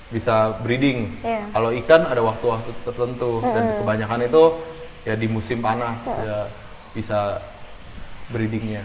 bisa 0.06 0.54
breeding. 0.62 1.10
Iya. 1.26 1.50
kalau 1.50 1.74
ikan 1.82 2.06
ada 2.06 2.22
waktu-waktu 2.22 2.70
tertentu. 2.86 3.42
Dan 3.42 3.82
kebanyakan 3.82 4.20
itu 4.30 4.42
ya 5.02 5.14
di 5.18 5.26
musim 5.26 5.58
panas 5.62 5.98
ya 6.06 6.50
bisa 6.90 7.38
breedingnya 8.30 8.82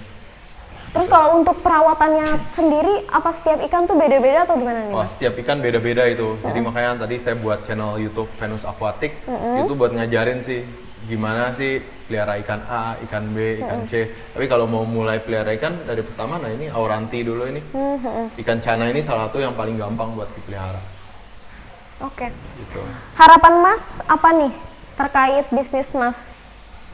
Terus 0.92 1.08
kalau 1.08 1.40
untuk 1.40 1.56
perawatannya 1.64 2.36
sendiri, 2.52 3.08
apa 3.08 3.32
setiap 3.32 3.64
ikan 3.64 3.88
tuh 3.88 3.96
beda-beda 3.96 4.44
atau 4.44 4.60
gimana 4.60 4.84
nih? 4.84 4.92
Wah, 4.92 5.08
setiap 5.08 5.40
ikan 5.40 5.64
beda-beda 5.64 6.04
itu. 6.04 6.36
Jadi 6.44 6.60
makanya 6.60 7.08
tadi 7.08 7.16
saya 7.16 7.40
buat 7.40 7.64
channel 7.64 7.96
YouTube 7.96 8.28
Venus 8.36 8.68
Aquatic 8.68 9.16
itu 9.64 9.74
buat 9.76 9.96
ngajarin 9.96 10.44
sih 10.44 10.68
gimana 11.08 11.50
sih 11.58 11.82
pelihara 12.06 12.38
ikan 12.44 12.62
A, 12.68 13.00
ikan 13.08 13.32
B, 13.32 13.64
ikan 13.64 13.88
C. 13.88 14.12
Tapi 14.36 14.46
kalau 14.52 14.68
mau 14.68 14.84
mulai 14.84 15.24
pelihara 15.24 15.56
ikan 15.56 15.74
dari 15.88 16.04
pertama, 16.04 16.38
nah 16.44 16.52
ini 16.52 16.68
Auranti 16.68 17.24
dulu 17.24 17.48
ini. 17.48 17.64
Ikan 18.36 18.60
cana 18.60 18.92
ini 18.92 19.00
salah 19.00 19.32
satu 19.32 19.40
yang 19.40 19.56
paling 19.56 19.80
gampang 19.80 20.12
buat 20.12 20.28
dipelihara. 20.36 20.80
Oke. 22.04 22.28
Gitu. 22.60 22.82
Harapan 23.16 23.54
Mas 23.64 23.84
apa 24.12 24.30
nih 24.36 24.54
terkait 25.00 25.46
bisnis 25.56 25.90
Mas 25.96 26.20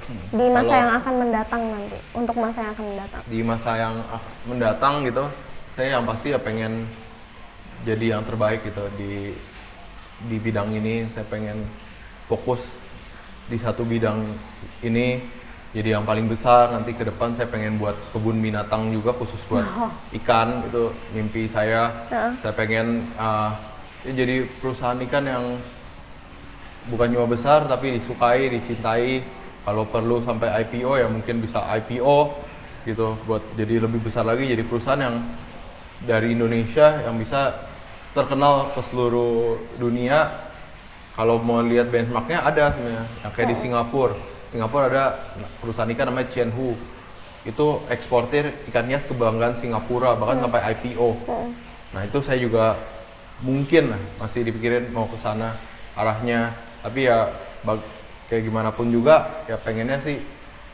di 0.08 0.48
masa 0.48 0.64
Kalau- 0.64 0.80
yang 0.80 0.92
akan 1.04 1.14
mendatang 1.20 1.62
nanti? 1.68 1.98
Untuk 2.16 2.36
masa 2.40 2.58
yang 2.64 2.72
akan 2.72 2.86
mendatang? 2.88 3.22
Di 3.28 3.40
masa 3.44 3.72
yang 3.76 3.96
mendatang 4.48 4.94
gitu, 5.04 5.26
saya 5.76 5.88
yang 6.00 6.04
pasti 6.08 6.28
ya 6.32 6.40
pengen 6.40 6.74
jadi 7.84 8.06
yang 8.18 8.24
terbaik 8.24 8.64
gitu 8.64 8.84
di 8.96 9.36
di 10.32 10.38
bidang 10.40 10.72
ini. 10.72 11.06
Saya 11.12 11.28
pengen 11.28 11.60
fokus 12.32 12.64
di 13.48 13.56
satu 13.60 13.88
bidang 13.88 14.20
ini 14.84 15.24
jadi 15.76 16.00
yang 16.00 16.04
paling 16.08 16.28
besar 16.32 16.72
nanti 16.72 16.96
ke 16.96 17.04
depan 17.04 17.36
saya 17.36 17.48
pengen 17.48 17.80
buat 17.80 17.96
kebun 18.16 18.40
binatang 18.40 18.92
juga 18.92 19.12
khusus 19.16 19.40
buat 19.48 19.64
ikan 20.24 20.64
itu 20.68 20.92
mimpi 21.16 21.48
saya 21.48 21.92
saya 22.40 22.52
pengen 22.56 23.08
uh, 23.16 23.52
ya 24.04 24.12
jadi 24.16 24.48
perusahaan 24.60 25.00
ikan 25.08 25.24
yang 25.28 25.46
bukan 26.88 27.08
cuma 27.12 27.28
besar 27.28 27.68
tapi 27.68 28.00
disukai 28.00 28.48
dicintai 28.52 29.24
kalau 29.68 29.84
perlu 29.84 30.24
sampai 30.24 30.64
IPO 30.64 30.96
ya 30.96 31.12
mungkin 31.12 31.44
bisa 31.44 31.60
IPO 31.76 32.32
gitu. 32.88 33.20
Buat 33.28 33.44
jadi 33.60 33.84
lebih 33.84 34.00
besar 34.00 34.24
lagi 34.24 34.48
jadi 34.48 34.64
perusahaan 34.64 34.96
yang 34.96 35.20
dari 36.08 36.32
Indonesia 36.32 37.04
yang 37.04 37.20
bisa 37.20 37.52
terkenal 38.16 38.72
ke 38.72 38.80
seluruh 38.88 39.60
dunia. 39.76 40.32
Kalau 41.20 41.44
mau 41.44 41.60
lihat 41.60 41.92
benchmarknya 41.92 42.48
ada 42.48 42.72
sebenarnya 42.72 43.04
yang 43.28 43.32
kayak 43.36 43.50
di 43.52 43.58
Singapura. 43.60 44.16
Singapura 44.48 44.88
ada 44.88 45.06
perusahaan 45.60 45.92
ikan 45.92 46.08
namanya 46.08 46.32
Cianhu 46.32 46.72
itu 47.44 47.68
eksportir 47.92 48.48
ikan 48.72 48.88
hias 48.88 49.04
kebanggaan 49.04 49.60
Singapura 49.60 50.16
bahkan 50.20 50.44
sampai 50.44 50.68
IPO 50.76 51.16
nah 51.96 52.04
itu 52.04 52.20
saya 52.20 52.36
juga 52.36 52.76
mungkin 53.40 53.96
masih 54.20 54.44
dipikirin 54.48 54.96
mau 54.96 55.12
ke 55.12 55.20
sana 55.20 55.60
arahnya. 56.00 56.56
Tapi 56.86 57.12
ya 57.12 57.28
bag- 57.68 57.97
kayak 58.28 58.44
gimana 58.44 58.70
pun 58.72 58.92
juga 58.92 59.44
ya 59.48 59.56
pengennya 59.56 60.00
sih 60.04 60.20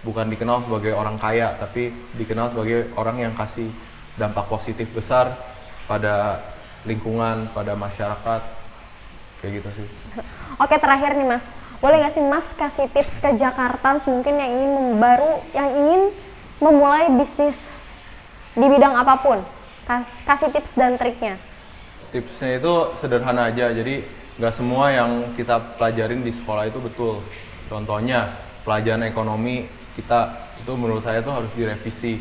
bukan 0.02 0.28
dikenal 0.28 0.66
sebagai 0.66 0.92
orang 0.92 1.16
kaya 1.16 1.56
tapi 1.56 1.94
dikenal 2.18 2.52
sebagai 2.52 2.92
orang 2.98 3.18
yang 3.22 3.34
kasih 3.34 3.70
dampak 4.18 4.46
positif 4.46 4.89
besar 4.92 5.32
pada 5.86 6.42
lingkungan 6.84 7.48
pada 7.56 7.74
masyarakat 7.74 8.42
kayak 9.39 9.52
gitu 9.60 9.70
sih. 9.84 9.88
Oke 10.60 10.76
terakhir 10.78 11.16
nih 11.16 11.28
mas, 11.28 11.44
boleh 11.80 11.98
nggak 12.00 12.13
sih 12.13 12.24
mas 12.24 12.48
kasih 12.56 12.88
tips 12.92 13.13
ke 13.20 13.30
Jakarta 13.39 14.00
mungkin 14.06 14.36
yang 14.36 14.52
ingin 14.52 14.72
membaru, 14.76 15.32
yang 15.56 15.70
ingin 15.72 16.02
memulai 16.60 17.08
bisnis 17.16 17.60
di 18.54 18.68
bidang 18.70 18.94
apa 18.94 19.18
pun, 19.20 19.39
Kas- 19.84 20.08
kasih 20.24 20.50
tips 20.54 20.74
dan 20.78 20.96
triknya. 20.96 21.36
tipsnya 22.13 22.62
itu 22.62 22.74
sederhana 23.02 23.50
aja 23.50 23.74
jadi 23.74 24.06
nggak 24.38 24.54
semua 24.54 24.94
yang 24.94 25.34
kita 25.34 25.58
pelajarin 25.82 26.22
di 26.22 26.30
sekolah 26.30 26.70
itu 26.70 26.78
betul 26.78 27.26
contohnya 27.67 28.32
pelajaran 28.63 29.04
ekonomi 29.08 29.67
kita 29.93 30.52
itu 30.63 30.71
menurut 30.73 31.04
saya 31.04 31.19
tuh 31.21 31.36
harus 31.36 31.52
direvisi 31.54 32.17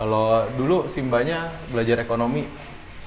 kalau 0.00 0.44
dulu 0.58 0.90
simbanya 0.90 1.52
belajar 1.70 2.02
ekonomi 2.02 2.42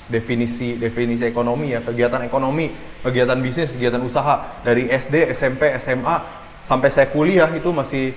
definisi 0.07 0.79
definisi 0.79 1.27
ekonomi 1.27 1.75
ya 1.75 1.83
kegiatan 1.83 2.23
ekonomi 2.23 2.71
kegiatan 3.03 3.37
bisnis 3.43 3.73
kegiatan 3.75 3.99
usaha 3.99 4.63
dari 4.63 4.87
SD 4.87 5.35
SMP 5.35 5.75
SMA 5.83 6.15
sampai 6.63 6.89
saya 6.93 7.11
kuliah 7.11 7.51
itu 7.51 7.75
masih 7.75 8.15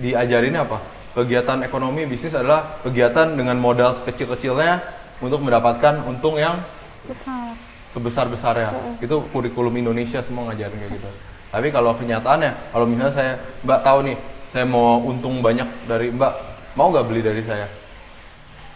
diajarin 0.00 0.56
apa 0.56 0.80
kegiatan 1.12 1.64
ekonomi 1.64 2.04
bisnis 2.04 2.36
adalah 2.36 2.80
kegiatan 2.84 3.36
dengan 3.36 3.56
modal 3.56 3.96
sekecil-kecilnya 3.96 4.84
untuk 5.24 5.40
mendapatkan 5.40 6.04
untung 6.04 6.36
yang 6.36 6.60
Besar. 7.08 7.56
sebesar-besarnya. 7.96 9.00
Itu 9.00 9.24
kurikulum 9.32 9.72
Indonesia 9.80 10.20
semua 10.20 10.52
ngajarin 10.52 10.76
kayak 10.76 10.92
gitu. 10.92 11.10
Tapi 11.56 11.72
kalau 11.72 11.96
kenyataannya, 11.96 12.68
kalau 12.68 12.84
misalnya 12.84 13.16
saya 13.16 13.32
Mbak 13.64 13.80
tahu 13.80 13.98
nih, 14.12 14.16
saya 14.52 14.68
mau 14.68 15.00
untung 15.00 15.40
banyak 15.40 15.64
dari 15.88 16.12
Mbak, 16.12 16.32
mau 16.76 16.92
nggak 16.92 17.08
beli 17.08 17.24
dari 17.24 17.40
saya? 17.48 17.64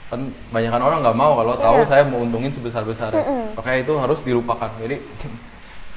Kan 0.09 0.33
banyakan 0.49 0.81
orang 0.89 1.05
nggak 1.05 1.13
mau 1.21 1.37
kalau 1.37 1.61
tahu 1.61 1.85
saya 1.85 2.09
mau 2.09 2.25
untungin 2.25 2.49
sebesar-besarnya. 2.57 3.53
Makanya 3.53 3.79
itu 3.85 3.93
harus 4.01 4.25
dilupakan. 4.25 4.73
Jadi 4.81 4.97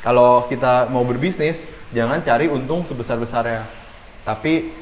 kalau 0.03 0.43
kita 0.51 0.91
mau 0.91 1.07
berbisnis, 1.07 1.63
jangan 1.95 2.19
cari 2.19 2.51
untung 2.51 2.83
sebesar-besarnya. 2.83 3.63
Tapi 4.27 4.75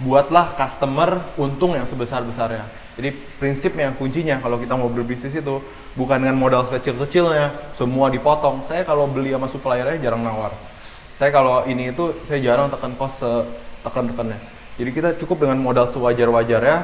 buatlah 0.00 0.56
customer 0.56 1.20
untung 1.36 1.76
yang 1.76 1.84
sebesar-besarnya. 1.84 2.64
Jadi 2.96 3.12
prinsip 3.36 3.76
yang 3.76 3.92
kuncinya 4.00 4.40
kalau 4.40 4.56
kita 4.56 4.72
mau 4.72 4.88
berbisnis 4.88 5.36
itu 5.36 5.60
bukan 6.00 6.16
dengan 6.16 6.40
modal 6.40 6.64
sekecil-kecilnya, 6.64 7.76
semua 7.76 8.08
dipotong. 8.08 8.64
Saya 8.72 8.88
kalau 8.88 9.04
beli 9.04 9.36
sama 9.36 9.52
suppliernya 9.52 10.00
jarang 10.00 10.24
nawar. 10.24 10.71
Saya 11.22 11.30
kalau 11.30 11.62
ini 11.70 11.94
itu 11.94 12.10
saya 12.26 12.42
jarang 12.42 12.66
tekan 12.66 12.98
cost 12.98 13.22
tekan-tekannya. 13.86 14.42
Jadi 14.74 14.90
kita 14.90 15.14
cukup 15.22 15.46
dengan 15.46 15.62
modal 15.62 15.86
sewajar-wajarnya, 15.86 16.82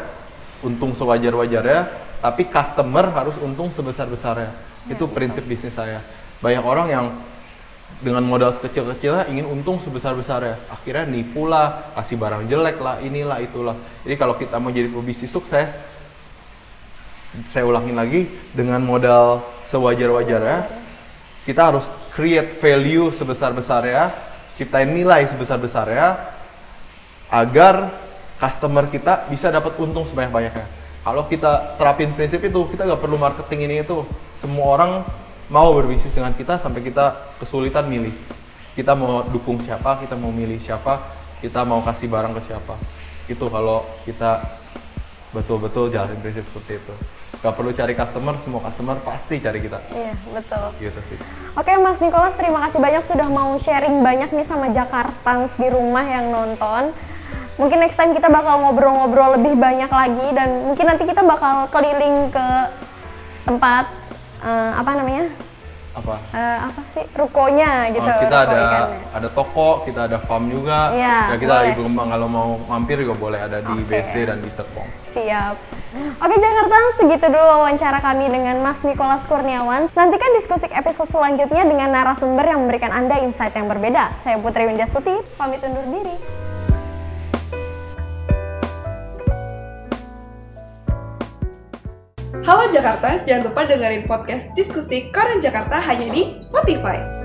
untung 0.63 0.95
sewajar-wajarnya, 0.95 1.81
tapi 2.23 2.47
customer 2.47 3.11
harus 3.19 3.35
untung 3.43 3.75
sebesar-besarnya. 3.75 4.55
Itu 4.87 5.11
prinsip 5.11 5.43
bisnis 5.43 5.75
saya. 5.75 5.99
Banyak 6.39 6.63
orang 6.63 6.87
yang 6.87 7.11
dengan 7.99 8.23
modal 8.23 8.55
sekecil-kecilnya 8.55 9.27
ingin 9.27 9.43
untung 9.43 9.83
sebesar-besarnya. 9.83 10.71
Akhirnya 10.71 11.03
nipu 11.11 11.51
lah, 11.51 11.91
kasih 11.99 12.15
barang 12.15 12.47
jelek 12.47 12.79
lah, 12.79 13.03
inilah 13.03 13.43
itulah. 13.43 13.75
Jadi 14.07 14.15
kalau 14.15 14.39
kita 14.39 14.63
mau 14.63 14.71
jadi 14.71 14.87
pebisnis 14.87 15.35
sukses, 15.35 15.67
saya 17.51 17.67
ulangin 17.67 17.99
lagi 17.99 18.31
dengan 18.55 18.87
modal 18.87 19.43
sewajar-wajarnya, 19.67 20.87
kita 21.43 21.75
harus 21.75 21.91
create 22.15 22.55
value 22.63 23.11
sebesar-besarnya, 23.11 24.28
ciptain 24.59 24.91
nilai 24.91 25.23
sebesar-besarnya, 25.31 26.19
agar 27.31 27.95
customer 28.43 28.91
kita 28.91 29.31
bisa 29.31 29.55
dapat 29.55 29.79
untung 29.79 30.03
sebanyak-banyaknya. 30.11 30.67
Kalau 31.07 31.25
kita 31.31 31.79
terapin 31.79 32.11
prinsip 32.13 32.43
itu, 32.43 32.67
kita 32.69 32.85
nggak 32.85 33.01
perlu 33.01 33.17
marketing 33.17 33.71
ini 33.71 33.87
itu. 33.87 34.03
Semua 34.43 34.75
orang 34.75 35.07
mau 35.49 35.73
berbisnis 35.73 36.13
dengan 36.13 36.35
kita 36.35 36.59
sampai 36.59 36.83
kita 36.85 37.15
kesulitan 37.41 37.87
milih. 37.89 38.13
Kita 38.75 38.93
mau 38.99 39.25
dukung 39.27 39.63
siapa, 39.63 39.99
kita 40.03 40.15
mau 40.15 40.31
milih 40.35 40.61
siapa, 40.61 41.01
kita 41.41 41.65
mau 41.65 41.81
kasih 41.83 42.11
barang 42.11 42.35
ke 42.37 42.43
siapa. 42.51 42.75
Itu 43.31 43.49
kalau 43.49 43.87
kita 44.05 44.43
betul-betul 45.33 45.91
jalanin 45.91 46.19
prinsip 46.21 46.45
seperti 46.51 46.83
itu. 46.83 46.95
Gak 47.39 47.55
perlu 47.55 47.71
cari 47.71 47.95
customer, 47.95 48.35
semua 48.43 48.61
customer 48.67 48.97
pasti 49.07 49.39
cari 49.39 49.63
kita. 49.63 49.79
Iya 49.95 50.15
betul. 50.35 50.67
Gitu 50.83 51.01
sih. 51.07 51.19
Oke 51.55 51.71
Mas 51.79 52.03
Nikolas, 52.03 52.35
terima 52.35 52.67
kasih 52.67 52.83
banyak 52.83 53.03
sudah 53.07 53.29
mau 53.31 53.55
sharing 53.63 54.03
banyak 54.03 54.31
nih 54.35 54.47
sama 54.51 54.67
Jakartans 54.75 55.55
di 55.55 55.69
rumah 55.71 56.03
yang 56.03 56.35
nonton. 56.35 56.91
Mungkin 57.59 57.79
next 57.79 57.95
time 57.95 58.11
kita 58.15 58.27
bakal 58.27 58.59
ngobrol-ngobrol 58.63 59.39
lebih 59.39 59.55
banyak 59.55 59.91
lagi 59.91 60.27
dan 60.35 60.67
mungkin 60.67 60.87
nanti 60.87 61.07
kita 61.07 61.23
bakal 61.23 61.71
keliling 61.71 62.31
ke 62.31 62.49
tempat 63.47 63.87
eh, 64.43 64.73
apa 64.75 64.91
namanya? 64.99 65.31
Apa? 65.95 66.15
Eh, 66.35 66.59
apa 66.71 66.81
sih 66.95 67.05
rukonya 67.15 67.95
gitu. 67.95 68.03
Oh, 68.03 68.19
kita 68.19 68.39
ruko 68.39 68.51
ada 68.51 68.59
ikannya. 68.63 68.99
ada 69.15 69.29
toko, 69.31 69.69
kita 69.87 70.01
ada 70.11 70.19
farm 70.23 70.51
juga. 70.51 70.91
Iya, 70.91 71.35
ya 71.35 71.37
kita 71.39 71.55
boleh. 71.55 71.63
lagi 71.63 71.71
berkembang 71.79 72.09
kalau 72.11 72.29
mau 72.31 72.49
mampir 72.67 72.99
juga 72.99 73.15
boleh 73.15 73.41
ada 73.43 73.59
di 73.63 73.75
Oke. 73.79 73.91
BSD 73.91 74.17
dan 74.27 74.39
di 74.43 74.51
Serpong. 74.51 74.98
Siap. 75.19 75.55
Oke 76.23 76.37
Jakarta, 76.39 76.79
segitu 76.95 77.27
dulu 77.27 77.43
wawancara 77.59 77.99
kami 77.99 78.31
dengan 78.31 78.63
Mas 78.63 78.79
Nikolas 78.87 79.19
Kurniawan. 79.27 79.91
Nantikan 79.91 80.31
diskusi 80.39 80.71
episode 80.71 81.11
selanjutnya 81.11 81.67
dengan 81.67 81.91
narasumber 81.91 82.47
yang 82.47 82.63
memberikan 82.63 82.95
Anda 82.95 83.19
insight 83.27 83.51
yang 83.59 83.67
berbeda. 83.67 84.15
Saya 84.23 84.39
Putri 84.39 84.71
Windastuti, 84.71 85.19
pamit 85.35 85.59
undur 85.67 85.83
diri. 85.91 86.15
Halo 92.47 92.71
Jakarta, 92.71 93.19
jangan 93.27 93.51
lupa 93.51 93.67
dengerin 93.67 94.07
podcast 94.07 94.55
diskusi 94.55 95.11
Koran 95.11 95.43
Jakarta 95.43 95.83
hanya 95.83 96.15
di 96.15 96.31
Spotify. 96.31 97.18